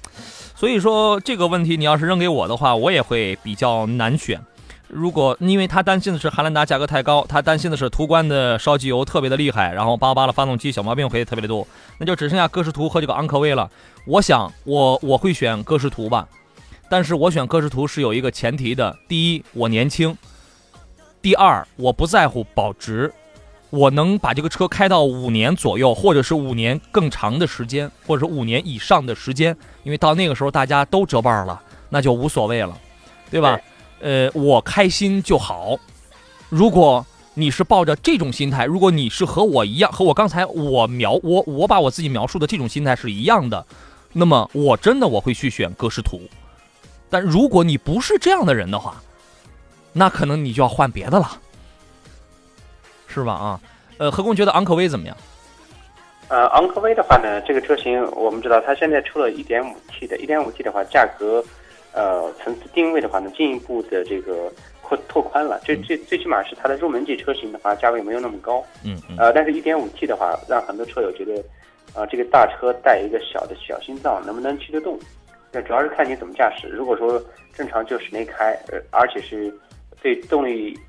[0.55, 4.39] 所以说这个问题，你要是扔给我的话，我也会比较难选。
[4.87, 13.69] 如果因为他担心的是汉兰达价格太高，他担心的是途观的烧机油特别的厉害，然后八八的发动机小毛病会特别的多，那就只剩下歌诗图和这个昂科威了。
[14.05, 16.27] 我想我我会选歌诗图吧，
[16.87, 20.13] 但是我选歌诗图是有一个前提的：第一，我年轻；
[21.21, 23.11] 第二，我不在乎保值，
[23.75, 32.77] 我能把这个车开到五年左右，或者是五年更长的时间，或者是五年以上的时间，因为到那个时候大家都折半了，那就无所谓了，
[33.29, 33.59] 对吧？
[33.99, 35.77] 呃，我开心就好。
[36.47, 43.65] 如果你是抱着这种心态，如果你是和我一样，和我刚才我描我我把我自己描述的这种心态是一样的，
[44.13, 46.21] 那么我真的我会去选格式图。
[47.09, 49.01] 但如果你不是这样的人的话，
[49.91, 51.39] 那可能你就要换别的了，
[53.21, 53.33] 是吧？
[53.33, 53.59] 啊，
[53.97, 55.15] 呃，何工觉得昂科威怎么样？
[56.27, 61.43] 呃，昂科威的话呢，这个车型我们知道，它现在出了 1.5T 的，1.5T 的话价格，
[61.93, 64.51] 呃，层次定位的话呢，进一步的这个
[64.81, 65.59] 扩拓宽了。
[65.63, 68.63] 最最最起码是它的入门级车型的话，价位没有那么高。
[68.83, 69.15] 嗯嗯。
[69.19, 71.33] 呃，但是 1.5T 的话，让很多车友觉得，
[71.93, 74.99] 啊，这个大车带一个小的小心脏，能不能骑得动？
[75.51, 76.67] 那主要是看你怎么驾驶。
[76.67, 79.55] 如果说正常就室内开，呃，而且是
[80.05, 80.79] 对动力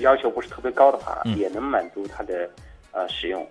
[0.00, 2.50] 要求不是特别高的话，嗯也能满足它的
[2.90, 3.48] 呃使用。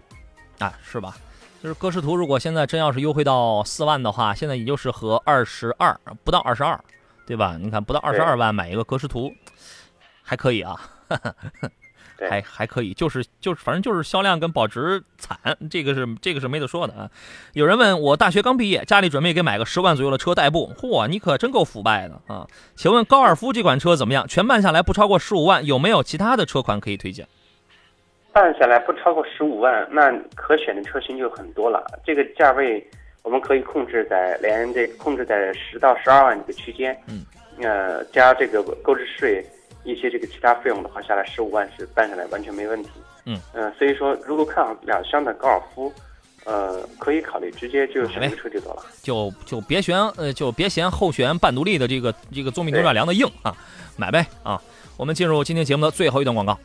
[0.59, 1.15] 啊，是吧？
[1.61, 6.77] 就是歌诗图，如果现在真要是优惠到四万的话，现在也就是和二十二不到二十二，
[7.25, 7.57] 对吧？
[7.57, 9.31] 你看不到二十二万买一个格诗图，
[10.21, 10.77] 还可以啊，
[12.29, 15.37] 还还可以，就是就是反正就是销量跟保值惨，
[15.69, 17.09] 这个是这个是没得说的啊。
[17.53, 22.47] 有人问我大学刚毕业，家里准备给买个十万左右的车代步，嚯，你可真够腐败的啊！
[22.75, 24.27] 请问高尔夫这款车怎么样？
[24.27, 27.27] 全办下来不超过十五万，有没有其他的车款可以推荐？
[28.31, 31.85] 办下来不超过十五万，那可选的车型就很多了。
[32.03, 32.83] 这个价位
[33.21, 36.99] 我们可以控制在连这控制在十到十二万这个区间。
[37.07, 37.23] 嗯，
[37.61, 39.45] 呃，加这个购置税
[39.83, 42.89] 一些这个其他费用的话，下来十五万是办下来完全没问题。
[43.25, 45.91] 嗯，呃，所以说如果看好两厢的高尔夫，
[46.45, 48.83] 呃，可以考虑直接就选这个车就得了。
[49.01, 53.55] 就就别嫌呃，就别嫌后悬半独立的这个这个纵臂扭转梁的硬啊，
[53.95, 54.61] 买呗啊！
[54.97, 56.57] 我们进入今天节目的最后一段广告。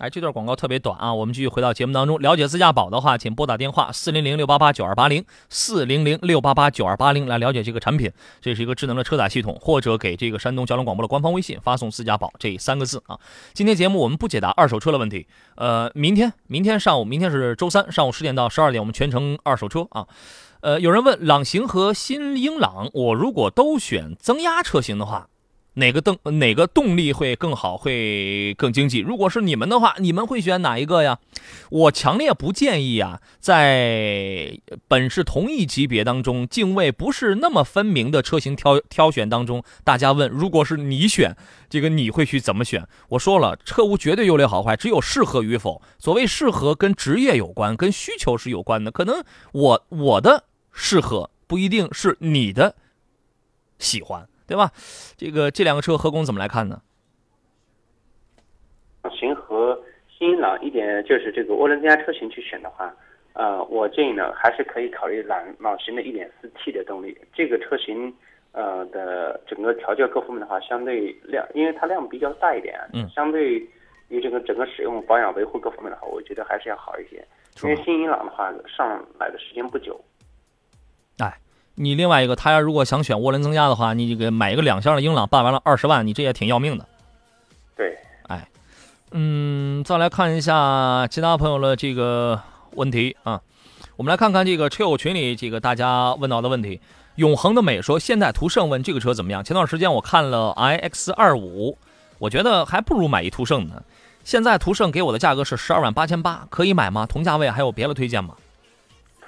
[0.00, 1.12] 哎，这段广告特别短啊！
[1.12, 2.18] 我们继续回到节目当中。
[2.20, 8.10] 了解自驾宝的话，请拨打电话四零零六八八九二八零四零零六八八九二八零来了解这个产品。
[8.40, 13.20] 这是一个智能的车载系统，或者给这个山东交通广播的官方微信发送“自驾宝”这三个字啊。
[13.52, 15.26] 今天节目我们不解答二手车的问题。
[15.56, 20.06] 呃，明天明天上午，明天是周三上午十点到十二点，我们全程二手车啊。
[20.62, 25.28] 呃，有人问朗行和新英朗，我如果都选增压车型的话，
[25.74, 28.98] 哪个动哪个动力会更好，会更经济？
[28.98, 31.18] 如果是你们的话，你们会选哪一个呀？
[31.70, 34.58] 我强烈不建议啊，在
[34.88, 41.36] 本是同一级别当中，敬畏不是那么分明的车型挑挑选当中，大家问，如果是你选
[41.68, 42.86] 这个，你会去怎么选？
[43.10, 45.80] 我说了，车无绝对优劣好坏，只有适合与否。
[45.98, 48.90] 所谓适合，跟职业有关，跟需求是有关的。
[48.90, 52.74] 可能我我的适合不一定是你的
[53.78, 54.28] 喜欢。
[54.50, 54.72] 对吧？
[55.16, 56.82] 这个这两个车，合工怎么来看呢？
[59.04, 62.92] 朗行和新英朗一点就是这个涡轮增压车型去选的话，
[63.34, 67.16] 呃，我建议呢还是可以考虑朗朗行的一点四 T 的动力。
[67.32, 68.12] 这个车型
[68.50, 73.54] 呃的整个调教各方面的话，相对量，因为它量比较大一点，嗯，相对
[74.08, 77.24] 于这个整个使用、保养、维护各方面的话，我觉得还是要好一些。
[77.62, 80.04] 因为新英朗的话上来的时间不久。
[81.18, 81.32] 哎。
[81.82, 86.86] 你另外一个，他要如果想选涡轮增压的话，你这个买一个两厢的英朗，办完了二十万，你这也挺要命的。
[87.74, 87.96] 对，
[88.28, 88.46] 哎，
[89.12, 92.38] 嗯，再来看一下其他朋友的这个
[92.74, 93.40] 问题啊。
[93.96, 96.78] 我们来看看这个车友群里这个大家问到的问题。
[97.16, 99.42] 永恒的美说，现代途胜问这个车怎么样？
[99.42, 101.78] 前段时间我看了 iX 二五，
[102.18, 103.82] 我觉得还不如买一途胜呢。
[104.22, 107.06] 现在途胜给我的价格是十二万八千八，可以买吗？
[107.06, 108.34] 同价位还有别的推荐吗？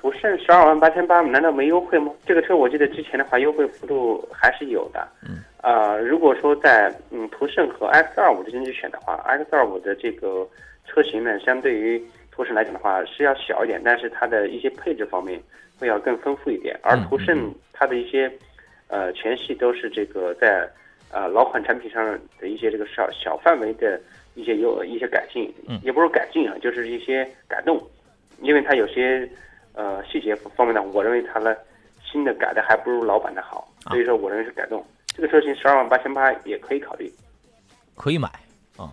[0.03, 2.13] 途胜十二万八千八，难道没优惠吗？
[2.27, 5.07] 这个车我记得之前的话优惠幅度还是有的。
[5.23, 5.39] 嗯。
[5.63, 10.45] 呃，如果说在嗯途胜和 X 二五之间去选的话，X 二五的这个
[10.85, 12.03] 车型呢，相对于
[12.33, 15.41] 途胜来讲的话是要小一点，但是它的一些配置方面
[15.79, 16.77] 会要更丰富一点。
[16.83, 18.29] 而途胜它的一些
[18.89, 20.69] 呃全系都是这个在
[21.13, 24.01] 呃老款产品上的一些这个小小范围的
[24.35, 25.55] 一些有一些改进，
[25.85, 27.81] 也不是改进啊，就是一些改动，
[28.41, 29.31] 因为它有些。
[29.75, 31.57] 呃，细节方面呢，我认为它的
[32.05, 34.85] 新的改的还不如老版的好，啊所以说我认为是改动。
[35.09, 37.13] 这个车型十二万八千八也可以考虑。
[37.95, 38.29] 可以买
[38.77, 38.93] 啊。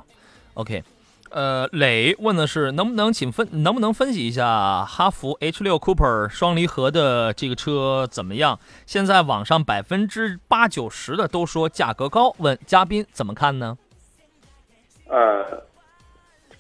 [0.56, 0.84] OK，
[1.32, 8.60] 呃，磊问的是能不能请分能不能分析一下哈弗 H 六 Cooper 双离合的这个车怎么样？
[8.86, 13.78] 现在网上百分之八九十的都说价格高，问嘉宾怎么看呢？
[15.08, 15.64] 呃，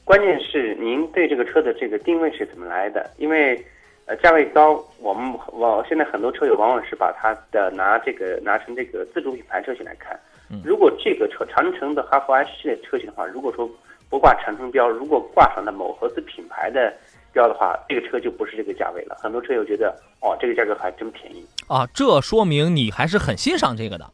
[0.05, 3.09] 关键是您对这个车的这个定位是怎么来的？
[3.17, 3.63] 因为
[4.09, 10.19] 呃价位高，我们往现在很多车友往往是把它的拿这个拿成这个自主品牌车型来看。
[10.63, 13.69] 如果这个车长城的哈弗 H 系列车型的话，如果说
[14.09, 16.91] 不挂长城标，如果挂上了某合资品牌的
[17.31, 19.15] 标的话，这个车就不是这个价位了。
[19.21, 21.45] 很多车友觉得哦，这个价格还真便宜。
[21.67, 24.09] 啊，这说明你还是很欣赏这个的，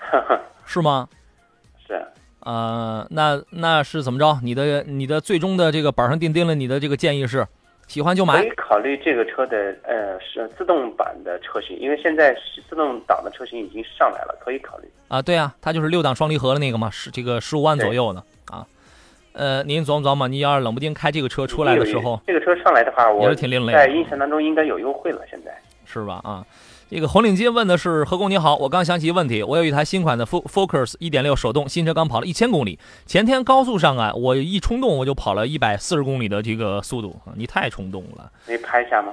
[0.64, 1.06] 是吗？
[1.86, 2.02] 是。
[2.40, 4.40] 呃，那那是怎么着？
[4.42, 7.46] 你的你的最终的这个板上钉钉了，你的这个建议是，
[7.90, 8.50] 喜欢就买可以。
[8.50, 14.88] 考虑这个车的呃是自动版的车型，因为现在是自动挡的车型已经上来了，可以考虑。
[15.08, 18.64] 啊，对啊，它就是六档双离合的那个嘛，是这个十五万左右的啊。
[19.32, 25.22] 呃，您琢磨琢磨，您要是冷不丁开这个车出来的时候，这个车上来的话，我也是挺另类的在印象当中应该有优惠了。
[25.28, 25.52] 现在
[25.84, 26.20] 是吧？
[26.22, 26.46] 啊，
[26.90, 39.12] 这个红领巾问的是何工你好，我刚想起一个问题，我有一台新款的 Fo- Focus 1.6手动新车，刚跑了一千公里，前天高速上啊，我一冲动我就跑了一百四十公里的这个速度，啊你太冲动了，可以拍一下吗？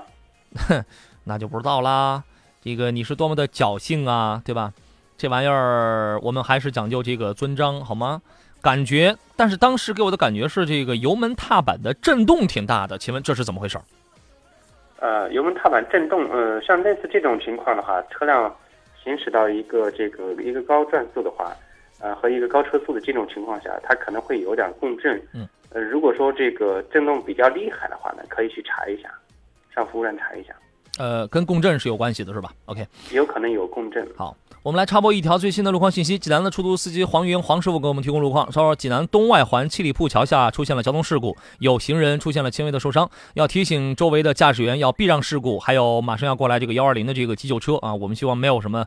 [0.55, 0.83] 哼，
[1.25, 2.23] 那就不知道啦。
[2.63, 4.73] 这个你是多么的侥幸啊，对吧？
[5.15, 8.23] 这玩意儿我们还是讲究这个尊章，好吗？
[8.59, 13.79] 感觉，但是当时给我的感觉是这个油门踏板的震动挺大的，请问这是怎么回事？
[14.99, 18.53] 呃，油门踏板震动，呃，像类似这种情况的话，车辆
[19.03, 21.55] 行驶到一个这个一个高转速的话，
[21.99, 25.21] 呃，和一个高车速的这种情况下，它可能会有点共振。
[25.33, 25.47] 嗯。
[25.69, 29.13] 呃，如果说这个震动比较厉害的话呢，可以去查一下，
[29.75, 30.55] 上服务站查一下，
[30.97, 32.87] 呃，跟共振是有关系的，是吧？OK。
[33.11, 34.07] 有可能有共振。
[34.15, 34.33] 好，
[34.68, 36.19] 我们来插播一条最新的路况信息。
[36.19, 48.85] 济南的出租司机黄云黄师傅给我们提供路况，说济南东外环七里铺桥下出现了交通事故，有行人出现了轻微的受伤，要提醒周围的驾驶员要避让事故，还有马上要过来这个幺二零的这个急救车啊，我们希望没有什么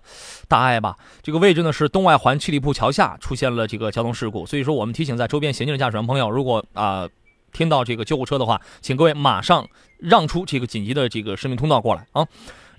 [0.49, 0.97] 大碍吧。
[1.23, 7.09] 这个位置呢是东外环七里铺桥下出现了这个交通事故，所以说我们提醒在周边行进的驾驶员朋友，如果啊、
[7.55, 9.67] 听到这个救护车的话，请各位马上
[9.97, 12.27] 让出这个紧急的这个生命通道过来啊。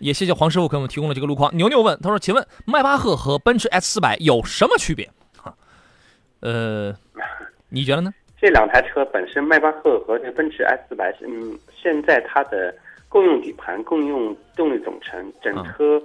[0.01, 1.55] 也谢谢黄师傅给我们提供了这个路况。
[1.55, 5.55] 牛牛问他说：“请问迈巴赫和奔驰 S 四百有什么区别？”哈，
[6.41, 6.93] 呃，
[7.69, 8.11] 你觉得呢？
[8.39, 12.73] 这两台车本身，迈巴赫和这个奔驰 S 四百，嗯，现在它的
[13.07, 16.01] 共用底盘、共用动力总成，整车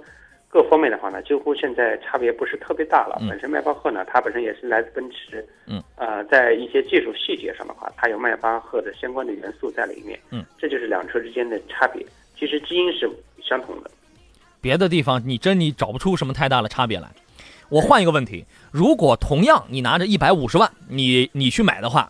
[0.47, 3.17] 各方面的话呢，几乎现在差别不是特别大了。
[3.21, 12.05] 嗯本身迈巴赫呢，它本身也是来自奔驰，嗯，呃，在一些技术细节上的话，它有迈巴赫的相关的元素在里面，嗯，这就是两车之间的差别。
[12.39, 13.09] 其实基因是
[13.41, 13.89] 相同的。
[14.59, 17.07] 别的地方你真你找不出什么太大的差别来。
[17.69, 22.09] 我换一个问题，如果同样你拿着一百五十万，你你去买的话，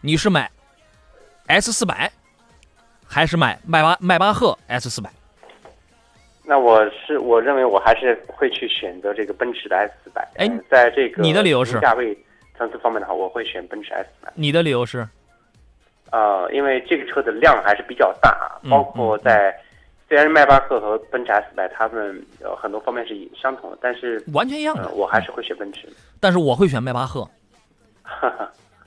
[0.00, 0.50] 你是买
[1.46, 2.10] S 四百，
[3.06, 5.10] 还是买迈巴迈巴赫 S 四百？
[6.44, 10.28] 那我是我认为我还是会去选择这个奔驰的 S 四百。
[10.36, 12.16] 哎呃在这个你的理由是价位
[12.56, 14.32] 层次方面的话，我会选奔驰 S 四百。
[14.34, 15.06] 你的理由是？
[16.10, 19.52] 呃，因为这个车的量还是比较大，嗯包括在、
[20.08, 25.88] 虽然迈巴赫和奔驰 S 百它们呃很多方面是相同的，但是完全一样的呃我还是会选奔驰。
[26.20, 27.28] 但是我会选迈巴赫，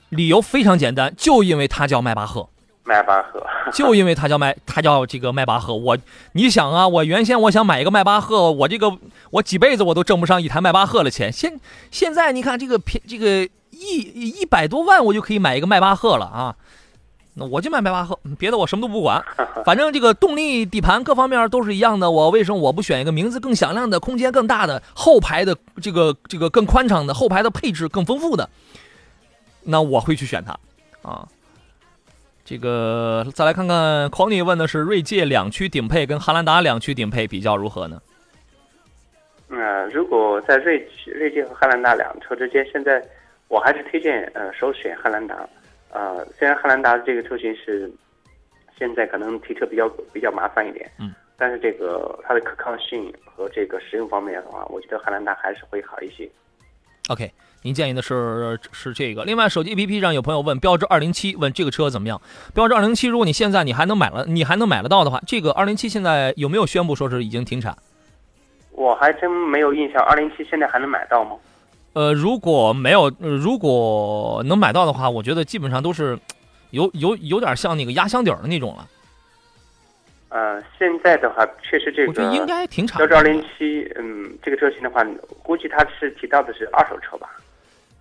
[0.08, 2.48] 理由非常简单，就因为它叫迈巴赫。
[2.82, 5.76] 迈巴赫，就因为它叫迈，它叫这个迈巴赫。
[5.76, 5.96] 我，
[6.32, 8.90] 你想啊，我原先我想买一个迈巴赫，我这个
[9.30, 11.30] 我几辈子我都挣不上一台迈巴赫的钱。
[11.30, 11.60] 现
[11.90, 16.56] 现在你看这个便这个一一百多万，我就可以买一个迈巴赫了啊。
[17.34, 19.24] 那我就买迈巴赫，别的我什么都不管，
[19.64, 22.10] 反正这个动力、底盘各方面都是一样的。
[22.10, 28.48] 我为什么我不选一个名字更响亮的、空间更大的、后排的这个这个更宽敞的、后排的配置更丰富的？
[29.62, 30.58] 那我会去选它
[31.08, 31.26] 啊。
[32.44, 38.02] 这个再来看看 Conny 问的是锐界两驱顶配跟汉兰达两驱顶配比较如何呢？
[39.50, 43.00] 呃，如果在锐锐界和汉兰达两车之间，现在
[43.46, 45.36] 我还是推荐呃首选汉兰达。
[45.92, 47.90] 呃，虽然汉兰达的这个车型是
[48.78, 56.28] 现在可能提车比较比较麻烦一点，嗯，但是这个它的可靠性和这个实用方面的话，我觉得汉兰达还是会好一些。
[57.08, 59.24] OK，您建议的是是这个。
[59.24, 62.20] 另外，手机 APP 上有朋友问标致二零七，问这个车怎么样？
[62.54, 67.76] 标致二零七，如果你现在你还能买了，你还能买得到的话，这个二零七现在有没有宣布说是已经停产？
[68.70, 71.36] 我还真没有印象，二零七现在还能买到吗？
[71.92, 76.18] 呃，如果没有，呃如果能买到的话，我觉得基本上都是
[76.70, 78.86] 有有有点像那个压箱底儿的那种了。
[80.28, 85.04] 呃，现在的话，确实这个我觉得应该停产标致二零七，嗯，这个车型的话，
[85.42, 87.28] 估计它是提到的是二手车吧？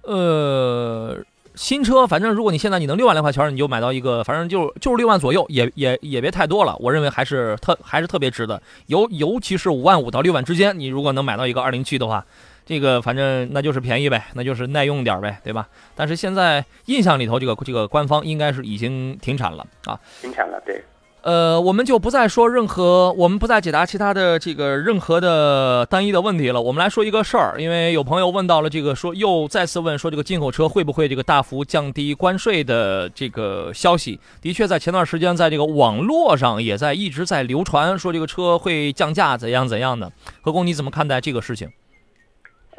[0.04, 1.18] 呃，
[1.56, 6.76] 新车，反正如果你现在你能六万来块钱，你就买到一个，反正就就是六万左右，也也也别太多了。
[6.80, 12.24] 我认为还是特还是特别值的，尤尤其是五万五到六万之间，你如果能买到一个二零七的话，
[12.70, 15.68] 这个反正那就是便宜呗，那就是耐用点呗，对吧？
[15.96, 20.00] 但是现在印象里头，这个这个官方应该是已经停产了啊。
[20.22, 20.80] 停产了，对。
[21.24, 26.62] 呃，我们就不再说任何，我们不再解答其他的这个任何的单一的问题了。
[26.62, 34.20] 我们来说一个事儿，因为有朋友问到了这个，说又再次问说这个进口车会不会这个大幅降低关税的这个消息。
[34.42, 40.12] 的确，在前段时间，在这个网络上也在一直在流传，说这个车会降价怎样怎样的。
[40.42, 41.68] 何工，你怎么看待这个事情？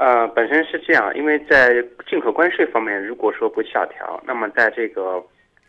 [0.00, 5.22] 呃，本身是这样，因为在进口关税方面，如果说不下调，那么在这个。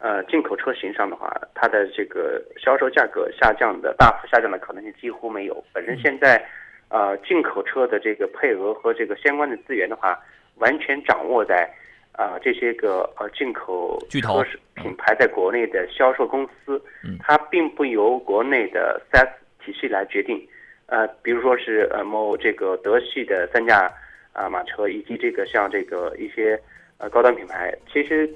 [0.04, 5.64] 呃，进口车型上的话，它的这个销售价格下降的大幅下降的可能性几乎没有。
[5.72, 6.44] 本身现在，
[6.90, 10.20] 呃，进口车的这个配额和这个相关的资源的话，
[10.56, 11.72] 完全掌握在，
[12.14, 14.44] 啊，这些个呃进口巨头
[14.74, 16.82] 品牌在国内的销售公司，
[17.20, 19.30] 它并不由国内的 4S
[19.64, 20.44] 体系来决定。
[20.88, 23.88] 呃，比如说是呃某这个德系的三驾
[24.34, 26.60] 啊马车，以及这个像这个一些
[26.98, 28.30] 呃高端品牌，其实。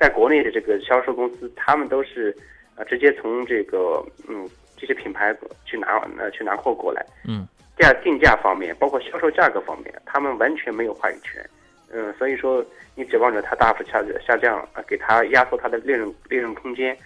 [0.00, 2.34] 在国内的这个销售公司，他们都是，
[2.74, 5.36] 呃，直接从这个嗯这些品牌
[5.66, 7.04] 去拿呃去拿货过来。
[7.28, 7.46] 嗯。
[7.76, 11.44] 价定价方面，包括销售价格方面，他们完全没有话语权。
[11.92, 12.64] 嗯，所以说
[12.94, 16.96] 你指望着它大幅下下降啊，给它压缩它的利润利润空间，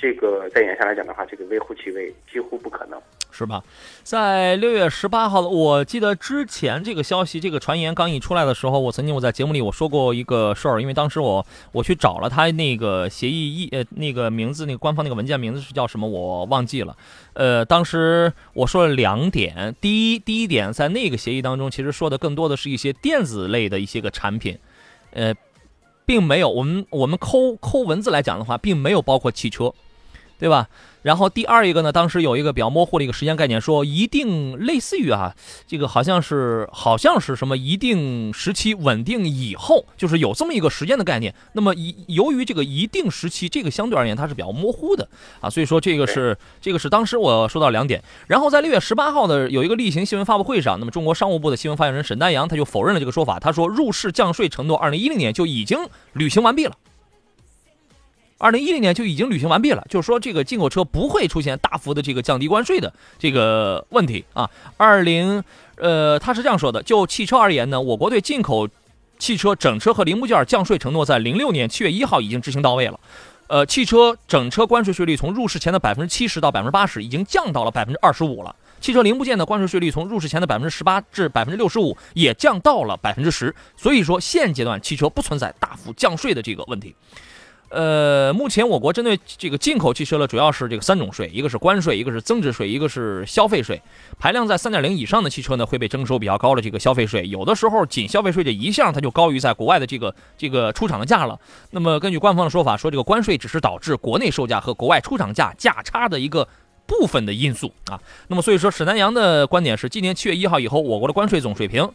[0.00, 3.00] 这个在眼下来讲的话，这个微乎其微，几乎不可能。
[3.30, 3.62] 是吧？
[4.02, 16.96] 在六月十八号的，我记得之前这个消息，这个传言刚一出来的时候，我曾经我在节目里我说过一个事儿，因为当时我我去找了他那个协议一呃那个名字，那个官方那个文件名字是叫什么，我忘记了。
[17.34, 24.58] 呃，当时我说了两点，第一第一点，在那个协议当中，其实说的更多的是一些电子类的一些个产品，
[25.12, 25.32] 呃，
[26.06, 29.72] 并没有我们我们抠抠文字来讲的话，并没有包括汽车，
[30.38, 30.68] 对吧？
[31.02, 35.34] 然后第二一个呢，当时有一个比较模糊的一个时间概念，说一定类似于啊，
[35.66, 41.34] 这个好像是好像是什么一定时期稳定以后，就是有这么一个时间的概念。
[41.54, 45.08] 那么一由于这个一定时期，这个相对而言它是比较模糊的
[45.40, 48.02] 啊，所以说这个是这个是当时我说到两点。
[48.26, 55.78] 然后在六月十八号的有一个例行新闻发布会上，那么中国商务部的新闻发言人沈丹阳他就否认了这个说法，他说入市降税承诺二零一零年就已经
[56.12, 56.74] 履行完毕了。
[58.38, 64.48] 二零一零年就已经履行完毕了，就是说这个进口车不会出现大幅的这个降低关税的这个问题啊。
[64.76, 65.42] 二零，
[65.76, 68.68] 呃，他是这样说的：就汽车而言呢，我国对进口
[69.18, 73.00] 汽车整车和零部件降税承诺在零六年七月一号已经执行到位了。
[73.48, 78.54] 呃，汽车整车关税税率从入市前的百分之七十到百分之八十，已经降到了百分之二十五了。
[78.80, 83.52] 汽车零部件的关税税率从入市前的百分之十八至百分之六十五，也降到了百分之十。
[83.76, 86.94] 所以说，现阶段汽车不存在大幅降税的这个问题。
[87.70, 93.80] 呃，目前我国针对这个进口汽车呢，主要是这个三种税，一个是关税，一个是增值税，一个是消费税。
[94.18, 97.28] 排量在三点零以上的汽车呢，会被征收比较高的这个消费税。
[97.28, 101.38] 有的时候，仅消费税这一项，它就高于在国外的这个这个出厂的价了。
[101.70, 106.48] 那么，根据官方的说法，说这个关税只是导致国内售价和国外出厂价价差的一个
[106.86, 108.00] 部分的因素啊。
[108.28, 111.86] 那么，所以说沈南阳的观点是，今年七月一号以后，我国的关税总水平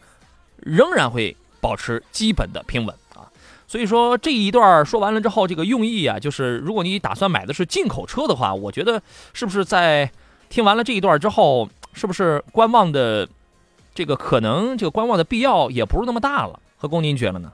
[0.57, 2.95] 仍然会保持基本的平稳。
[3.73, 9.01] 所以说这一段说完了之后，这个用意啊，就是如果你打算买的是进口车的话，我觉得
[9.33, 10.07] 是不是在
[10.47, 13.27] 听完了这一段之后，是不是观望的
[13.95, 16.59] 这个可能，这个观望的必要也不是那么大了？
[16.77, 17.51] 何工，您觉得呢？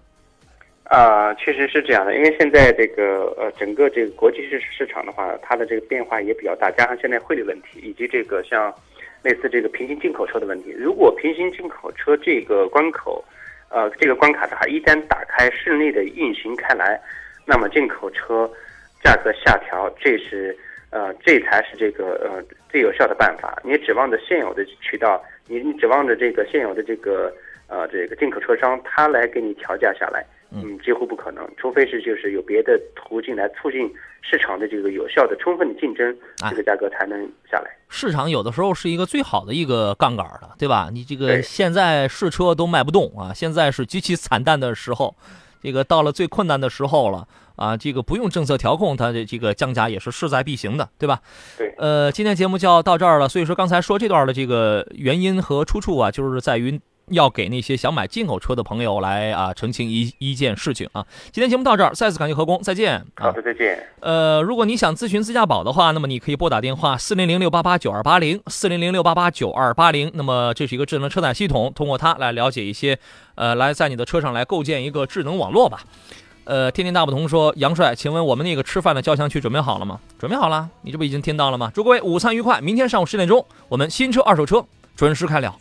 [0.84, 8.74] 啊，确实是这样的，因为现在这个呃整个这个国际市市场的话，它的这个变化也比较大，加上现在汇率问题，以及这个像
[9.22, 13.24] 类似这个平行进口车的问题，如果平行进口车这个关口。
[13.70, 17.00] 呃，这个关卡的话，一旦打开顺利的运行开来，
[17.46, 18.50] 那么进口车
[19.04, 20.58] 价格下调，这是
[20.90, 23.62] 呃，这才是这个呃最有效的办法。
[23.64, 27.32] 你指望着现有的渠道，你你指望着这个现有的这个
[27.68, 31.48] 呃这个进口车商，他来给你调价下来，嗯，几乎不可能。
[31.58, 36.16] 除非是就是有别的途径来促进市场的这个有效的、充分的竞争，
[36.50, 37.20] 这个价格才能
[37.50, 37.70] 下来。
[37.88, 40.90] 市场有的时候是一个最好的一个杠杆了，对吧？
[40.92, 45.16] 你这个现在试车都卖不动啊，现在是极其惨淡的时候，
[45.62, 51.20] 这个到了最困难的时候了啊，这个不用政策调控，它的这个降价也是势在必行的，对吧？
[51.58, 51.74] 对。
[51.78, 56.80] 呃，今天节目就要到这儿了，所以说刚才说这段的这个原因和出处啊，就是在于
[57.10, 61.06] 要给那些想买进口车的朋友来啊澄清一一件事情啊。
[61.32, 63.04] 今天节目到这儿，再次感谢何工，再见。
[63.16, 63.84] 好的，再见。
[64.00, 70.12] 呃，如果你想咨询自驾宝的话，那么你可以拨打电话四零零六八八九二八零四零零六八八九二八零。
[70.14, 72.98] 那么这是一个智能车载系统，通过它来了解一些，
[73.36, 75.80] 呃，来在你的车上来构建一个智能网络吧。
[76.46, 80.00] 呃，天天大不同说，杨帅，请问我们那个吃饭的交响曲准备好了吗？
[80.18, 81.72] 准备好了，你这不已经听到了吗？
[81.76, 84.66] 祝各位午餐愉快，明天上午十点钟，我们新车二手车
[84.96, 85.56] 准时开了。